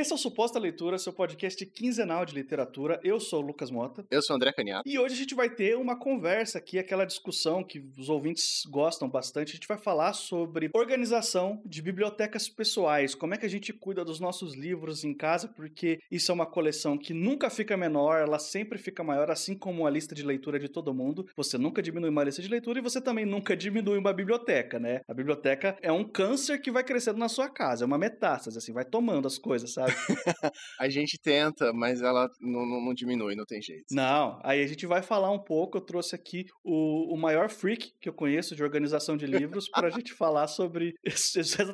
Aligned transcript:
Esse 0.00 0.12
é 0.12 0.14
o 0.14 0.18
Suposta 0.18 0.58
Leitura, 0.58 0.96
seu 0.96 1.12
podcast 1.12 1.66
quinzenal 1.66 2.24
de 2.24 2.34
literatura. 2.34 2.98
Eu 3.04 3.20
sou 3.20 3.42
o 3.42 3.46
Lucas 3.46 3.70
Mota. 3.70 4.02
Eu 4.10 4.22
sou 4.22 4.32
o 4.32 4.36
André 4.38 4.50
Caniato. 4.50 4.88
E 4.88 4.98
hoje 4.98 5.12
a 5.12 5.18
gente 5.18 5.34
vai 5.34 5.50
ter 5.50 5.76
uma 5.76 5.94
conversa 5.94 6.56
aqui, 6.56 6.78
aquela 6.78 7.04
discussão 7.04 7.62
que 7.62 7.84
os 7.98 8.08
ouvintes 8.08 8.64
gostam 8.64 9.10
bastante. 9.10 9.50
A 9.50 9.54
gente 9.56 9.68
vai 9.68 9.76
falar 9.76 10.14
sobre 10.14 10.70
organização 10.72 11.60
de 11.66 11.82
bibliotecas 11.82 12.48
pessoais, 12.48 13.14
como 13.14 13.34
é 13.34 13.36
que 13.36 13.44
a 13.44 13.48
gente 13.48 13.74
cuida 13.74 14.02
dos 14.02 14.18
nossos 14.18 14.54
livros 14.54 15.04
em 15.04 15.12
casa, 15.12 15.48
porque 15.48 16.00
isso 16.10 16.32
é 16.32 16.34
uma 16.34 16.46
coleção 16.46 16.96
que 16.96 17.12
nunca 17.12 17.50
fica 17.50 17.76
menor, 17.76 18.22
ela 18.22 18.38
sempre 18.38 18.78
fica 18.78 19.04
maior, 19.04 19.30
assim 19.30 19.54
como 19.54 19.86
a 19.86 19.90
lista 19.90 20.14
de 20.14 20.22
leitura 20.22 20.58
de 20.58 20.70
todo 20.70 20.94
mundo. 20.94 21.26
Você 21.36 21.58
nunca 21.58 21.82
diminui 21.82 22.08
uma 22.08 22.24
lista 22.24 22.40
de 22.40 22.48
leitura 22.48 22.78
e 22.78 22.82
você 22.82 23.02
também 23.02 23.26
nunca 23.26 23.54
diminui 23.54 23.98
uma 23.98 24.14
biblioteca, 24.14 24.80
né? 24.80 25.02
A 25.06 25.12
biblioteca 25.12 25.76
é 25.82 25.92
um 25.92 26.04
câncer 26.04 26.62
que 26.62 26.70
vai 26.70 26.82
crescendo 26.82 27.18
na 27.18 27.28
sua 27.28 27.50
casa, 27.50 27.84
é 27.84 27.86
uma 27.86 27.98
metástase, 27.98 28.56
assim, 28.56 28.72
vai 28.72 28.86
tomando 28.86 29.28
as 29.28 29.36
coisas, 29.36 29.74
sabe? 29.74 29.89
a 30.78 30.88
gente 30.88 31.18
tenta, 31.18 31.72
mas 31.72 32.02
ela 32.02 32.30
não, 32.40 32.66
não, 32.66 32.80
não, 32.80 32.94
diminui, 32.94 33.34
não 33.34 33.44
tem 33.44 33.60
jeito. 33.60 33.86
Não, 33.90 34.40
aí 34.42 34.62
a 34.62 34.66
gente 34.66 34.86
vai 34.86 35.02
falar 35.02 35.30
um 35.30 35.38
pouco. 35.38 35.78
Eu 35.78 35.82
trouxe 35.82 36.14
aqui 36.14 36.46
o, 36.64 37.14
o 37.14 37.16
maior 37.16 37.48
freak 37.48 37.92
que 38.00 38.08
eu 38.08 38.12
conheço 38.12 38.54
de 38.54 38.62
organização 38.62 39.16
de 39.16 39.26
livros 39.26 39.68
para 39.68 39.88
a 39.88 39.90
gente 39.90 40.12
falar 40.12 40.46
sobre 40.46 40.94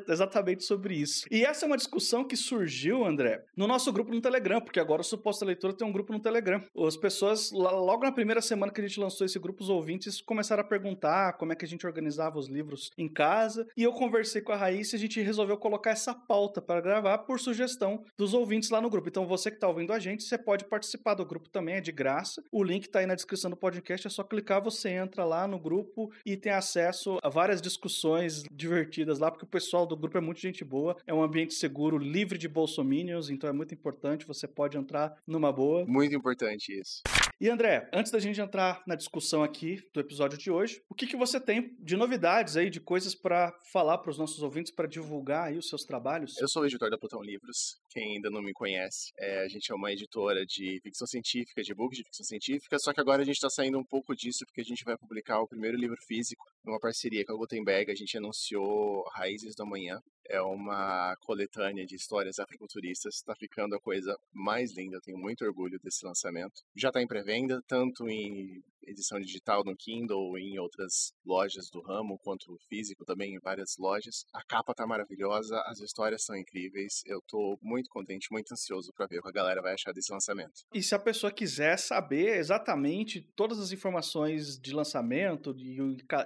exatamente 0.09 0.65
sobre 0.65 0.95
isso. 0.95 1.27
E 1.31 1.45
essa 1.45 1.65
é 1.65 1.67
uma 1.67 1.77
discussão 1.77 2.25
que 2.25 2.37
surgiu, 2.37 3.05
André, 3.05 3.45
no 3.57 3.67
nosso 3.67 3.93
grupo 3.93 4.13
no 4.13 4.21
Telegram, 4.21 4.61
porque 4.61 4.81
agora 4.81 5.01
o 5.01 5.05
Suposta 5.05 5.45
Leitura 5.45 5.73
tem 5.73 5.87
um 5.87 5.93
grupo 5.93 6.13
no 6.13 6.21
Telegram. 6.21 6.63
As 6.87 6.97
pessoas, 6.97 7.51
logo 7.53 8.05
na 8.05 8.13
primeira 8.13 8.41
semana 8.41 8.73
que 8.73 8.81
a 8.81 8.87
gente 8.87 9.01
lançou 9.01 9.25
esse 9.25 9.39
grupo, 9.39 9.63
os 9.63 9.69
ouvintes 9.69 10.21
começaram 10.21 10.63
a 10.63 10.67
perguntar 10.67 11.35
como 11.35 11.53
é 11.53 11.57
que 11.57 11.65
a 11.65 11.69
gente 11.69 11.87
organizava 11.87 12.39
os 12.39 12.49
livros 12.49 12.91
em 12.97 13.09
casa. 13.09 13.67
E 13.77 13.83
eu 13.83 13.93
conversei 13.93 14.41
com 14.41 14.53
a 14.53 14.57
Raíssa 14.57 14.97
e 14.97 14.99
a 14.99 15.01
gente 15.01 15.21
resolveu 15.21 15.57
colocar 15.57 15.91
essa 15.91 16.15
pauta 16.15 16.61
para 16.61 16.81
gravar 16.81 17.19
por 17.19 17.41
sugestão 17.41 18.05
dos 18.17 18.35
ouvintes 18.35 18.71
lá 18.71 18.81
no 18.81 18.91
grupo. 18.91 19.09
Então 19.09 19.27
você 19.27 19.51
que 19.51 19.57
está 19.57 19.69
ouvindo 19.69 19.93
a 19.93 19.99
gente, 19.99 20.23
você 20.23 20.39
pode 20.39 20.65
participar 20.65 21.15
do 21.15 21.25
grupo 21.25 21.49
também, 21.49 21.77
é 21.77 21.81
de 21.81 21.93
graça. 21.93 22.43
O 22.51 22.63
link 22.63 22.87
está 22.87 23.01
aí 23.01 23.07
na 23.07 23.15
descrição 23.15 23.51
do 23.51 23.57
podcast, 23.57 24.07
é 24.07 24.11
só 24.11 24.23
clicar, 24.23 24.63
você 24.63 24.91
entra 24.91 25.25
lá 25.25 25.47
no 25.47 25.59
grupo 25.59 26.11
e 26.25 26.37
tem 26.37 26.53
acesso 26.53 27.19
a 27.23 27.29
várias 27.29 27.61
discussões 27.61 28.43
divertidas 28.51 29.19
lá, 29.19 29.31
porque 29.31 29.45
o 29.45 29.49
pessoal 29.49 29.87
do 29.87 29.97
grupo 29.97 30.19
é 30.19 30.21
muito 30.21 30.41
gente 30.41 30.65
boa, 30.65 30.97
é 31.07 31.15
um 31.15 31.23
ambiente 31.23 31.55
seguro, 31.55 31.99
livre 31.99 32.39
de 32.39 32.49
bolsominions, 32.49 33.31
então 33.31 33.49
é 33.49 33.53
muito 33.53 33.75
importante, 33.75 34.27
você 34.27 34.47
pode 34.47 34.77
entrar 34.77 35.17
numa 35.27 35.53
boa. 35.53 35.85
Muito 35.87 36.15
importante 36.15 36.79
isso. 36.79 37.03
E 37.39 37.51
André, 37.51 37.89
antes 37.93 38.11
da 38.11 38.19
gente 38.19 38.41
entrar 38.41 38.83
na 38.87 38.95
discussão 38.95 39.43
aqui 39.43 39.83
do 39.93 40.01
episódio 40.01 40.39
de 40.39 40.51
hoje, 40.51 40.81
o 40.89 40.95
que, 40.95 41.07
que 41.07 41.17
você 41.17 41.39
tem 41.39 41.77
de 41.79 41.95
novidades 41.95 42.57
aí, 42.57 42.71
de 42.71 42.81
coisas 42.81 43.15
para 43.15 43.53
falar 43.71 43.99
para 43.99 44.11
os 44.11 44.17
nossos 44.17 44.43
ouvintes, 44.43 44.73
para 44.73 44.89
divulgar 44.89 45.49
aí 45.49 45.59
os 45.59 45.69
seus 45.69 45.85
trabalhos? 45.85 46.39
Eu 46.41 46.49
sou 46.49 46.63
o 46.63 46.67
editor 46.67 46.89
da 46.89 46.97
Plutão 46.97 47.23
Livros, 47.23 47.77
quem 47.97 48.17
ainda 48.17 48.29
não 48.29 48.43
me 48.43 48.53
conhece. 48.53 49.11
É, 49.19 49.41
a 49.41 49.49
gente 49.49 49.73
é 49.73 49.75
uma 49.75 49.91
editora 49.91 50.45
de 50.45 50.79
ficção 50.83 51.07
científica, 51.07 51.63
de 51.63 51.75
books 51.75 51.97
de 51.97 52.05
ficção 52.05 52.27
científica, 52.27 52.79
só 52.79 52.93
que 52.93 53.01
agora 53.01 53.23
a 53.23 53.25
gente 53.25 53.37
está 53.37 53.49
saindo 53.49 53.79
um 53.79 53.85
pouco 53.85 54.15
disso 54.15 54.45
porque 54.45 54.61
a 54.61 54.65
gente 54.65 54.85
vai 54.85 54.99
publicar 54.99 55.41
o 55.41 55.49
primeiro 55.49 55.79
livro 55.79 55.97
físico 56.07 56.45
numa 56.63 56.79
parceria 56.79 57.25
com 57.25 57.33
a 57.33 57.37
Gutenberg. 57.37 57.91
A 57.91 57.95
gente 57.95 58.19
anunciou 58.19 59.03
Raízes 59.15 59.55
do 59.55 59.63
Amanhã, 59.63 59.99
é 60.29 60.43
uma 60.43 61.17
coletânea 61.23 61.87
de 61.87 61.95
histórias 61.95 62.39
afrofuturistas. 62.39 63.15
Está 63.15 63.35
ficando 63.35 63.75
a 63.75 63.81
coisa 63.81 64.15
mais 64.33 64.77
linda. 64.77 64.97
Eu 64.97 65.01
tenho 65.01 65.19
muito 65.19 65.45
orgulho 65.45 65.79
desse 65.83 66.05
lançamento. 66.05 66.63
Já 66.75 66.89
está 66.89 67.01
em 67.01 67.07
pré-venda, 67.07 67.63
tanto 67.67 68.09
em 68.09 68.63
edição 68.87 69.19
digital 69.21 69.63
no 69.65 69.77
Kindle, 69.77 70.39
em 70.39 70.59
outras 70.59 71.13
lojas 71.25 71.69
do 71.71 71.81
ramo, 71.81 72.19
quanto 72.23 72.57
físico 72.69 73.05
também 73.05 73.35
em 73.35 73.41
várias 73.41 73.77
lojas. 73.79 74.25
A 74.33 74.43
capa 74.45 74.75
tá 74.75 74.87
maravilhosa, 74.87 75.61
as 75.67 75.81
histórias 75.81 76.25
são 76.25 76.37
incríveis. 76.37 77.03
Eu 77.05 77.21
tô 77.27 77.59
muito 77.63 77.89
contente, 77.91 78.29
muito 78.31 78.53
ansioso 78.53 78.93
para 78.95 79.07
ver 79.07 79.19
o 79.19 79.23
que 79.23 79.29
a 79.29 79.33
galera 79.33 79.63
vai 79.63 79.75
achar 79.75 79.93
desse 79.93 80.13
lançamento. 80.13 80.53
E 80.73 80.83
se 80.83 80.95
a 80.95 80.99
pessoa 80.99 81.33
quiser 81.33 81.79
saber 81.79 82.37
exatamente 82.37 83.21
todas 83.35 83.59
as 83.59 83.73
informações 83.73 84.59
de 84.59 84.73
lançamento 84.73 85.55
e, 85.59 85.79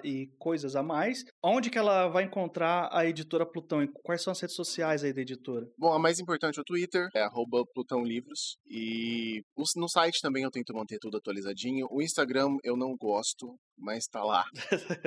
e 0.05 0.27
coisas 0.39 0.77
a 0.77 0.83
mais, 0.83 1.25
onde 1.43 1.71
que 1.71 1.79
ela 1.79 2.09
vai 2.09 2.25
encontrar 2.25 2.89
a 2.93 3.07
editora 3.07 3.47
Plutão? 3.47 3.87
Quais 4.03 4.23
são 4.23 4.33
as 4.33 4.41
redes 4.41 4.57
sociais 4.57 5.05
aí 5.05 5.13
da 5.13 5.23
editora? 5.23 5.67
Bom, 5.79 5.93
a 5.93 5.99
mais 5.99 6.19
importante 6.19 6.59
é 6.59 6.63
o 6.63 6.65
Twitter, 6.65 7.09
é 7.15 7.23
arroba 7.23 7.65
Plutão 7.75 8.03
Livros. 8.03 8.57
E 8.67 9.43
no 9.77 9.89
site 9.89 10.21
também 10.21 10.45
eu 10.45 10.51
tento 10.51 10.75
manter 10.75 10.99
tudo 10.99 11.17
atualizadinho. 11.17 11.87
O 11.91 12.03
Instagram 12.03 12.50
eu 12.65 12.77
não 12.77 12.97
gosto, 12.97 13.55
mas 13.79 14.07
tá 14.07 14.23
lá. 14.23 14.45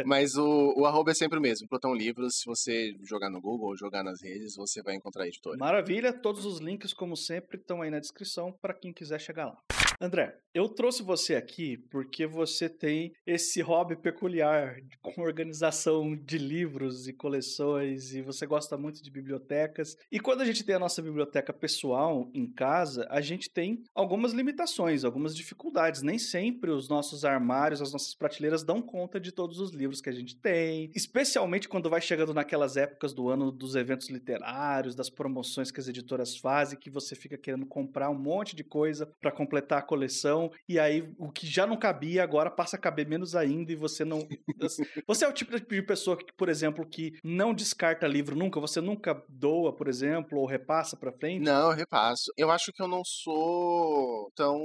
mas 0.06 0.36
o, 0.36 0.74
o 0.78 0.86
arroba 0.86 1.12
é 1.12 1.14
sempre 1.14 1.38
o 1.38 1.42
mesmo, 1.42 1.68
Plutão 1.68 1.94
Livros. 1.94 2.38
Se 2.40 2.46
você 2.46 2.96
jogar 3.04 3.30
no 3.30 3.42
Google 3.42 3.70
ou 3.70 3.78
jogar 3.78 4.04
nas 4.04 4.22
redes, 4.22 4.56
você 4.56 4.82
vai 4.82 4.96
encontrar 4.96 5.24
a 5.24 5.28
editora. 5.28 5.58
Maravilha, 5.58 6.14
todos 6.14 6.46
os 6.46 6.60
links, 6.60 6.94
como 6.94 7.16
sempre, 7.16 7.58
estão 7.58 7.82
aí 7.82 7.90
na 7.90 8.00
descrição 8.00 8.52
para 8.62 8.74
quem 8.74 8.94
quiser 8.94 9.20
chegar 9.20 9.46
lá. 9.46 9.83
André, 10.00 10.38
eu 10.54 10.70
trouxe 10.70 11.02
você 11.02 11.36
aqui 11.36 11.78
porque 11.90 12.28
você 12.28 12.70
tem 12.70 13.12
esse 13.26 13.60
hobby 13.62 13.96
peculiar 13.96 14.78
com 15.02 15.22
organização 15.22 16.16
de 16.16 16.38
livros 16.38 17.08
e 17.08 17.14
coleções 17.14 18.14
e 18.14 18.22
você 18.22 18.46
gosta 18.46 18.78
muito 18.78 19.02
de 19.02 19.10
bibliotecas. 19.10 19.98
E 20.12 20.20
quando 20.20 20.42
a 20.42 20.46
gente 20.46 20.64
tem 20.64 20.76
a 20.76 20.80
nossa 20.80 21.02
biblioteca 21.02 21.52
pessoal 21.52 22.30
em 22.36 22.46
casa, 22.46 23.08
a 23.10 23.20
gente 23.20 23.50
tem 23.50 23.84
algumas 23.96 24.32
limitações, 24.32 25.04
algumas 25.04 25.36
dificuldades. 25.36 26.04
Nem 26.04 26.20
sempre 26.20 26.70
os 26.70 26.88
nossos 26.88 27.26
armários, 27.26 27.82
as 27.82 27.92
nossas 27.92 28.14
prateleiras 28.14 28.64
dão 28.64 28.82
conta 28.82 29.20
de 29.20 29.32
todos 29.32 29.60
os 29.60 29.72
livros 29.72 30.02
que 30.02 30.10
a 30.10 30.14
gente 30.14 30.36
tem, 30.36 30.92
especialmente 30.94 31.68
quando 31.68 31.90
vai 31.90 32.02
chegando 32.02 32.34
naquelas 32.34 32.78
épocas 32.78 33.14
do 33.14 33.28
ano 33.28 33.52
dos 33.52 33.76
eventos 33.76 34.10
literários, 34.10 34.96
das 34.96 35.10
promoções 35.10 35.72
que 35.72 35.80
as 35.80 35.88
editoras 35.88 36.38
fazem, 36.38 36.78
que 36.78 36.90
você 36.90 37.16
fica 37.16 37.38
querendo 37.38 37.66
comprar 37.66 38.10
um 38.12 38.18
monte 38.18 38.56
de 38.56 38.64
coisa 38.64 39.12
para 39.20 39.32
completar 39.32 39.83
coleção 39.84 40.52
e 40.68 40.80
aí 40.80 41.14
o 41.18 41.32
que 41.32 41.46
já 41.46 41.68
não 41.68 41.78
cabia 41.78 42.24
agora 42.24 42.50
passa 42.50 42.76
a 42.76 42.80
caber 42.80 43.08
menos 43.08 43.36
ainda 43.36 43.72
e 43.72 43.76
você 43.76 44.04
não 44.04 44.28
Você 45.08 45.26
é 45.26 45.28
o 45.28 45.34
tipo 45.34 45.58
de 45.60 45.82
pessoa 45.82 46.18
que, 46.18 46.32
por 46.34 46.50
exemplo, 46.50 46.88
que 46.88 47.14
não 47.24 47.54
descarta 47.54 48.08
livro 48.08 48.36
nunca, 48.36 48.60
você 48.60 48.82
nunca 48.82 49.24
doa, 49.30 49.76
por 49.76 49.88
exemplo, 49.88 50.40
ou 50.40 50.46
repassa 50.46 50.98
para 50.98 51.12
frente? 51.12 51.44
Não, 51.44 51.72
eu 51.72 51.76
repasso. 51.76 52.32
Eu 52.38 52.52
acho 52.52 52.72
que 52.72 52.82
eu 52.82 52.88
não 52.88 53.04
sou 53.04 54.32
tão, 54.36 54.58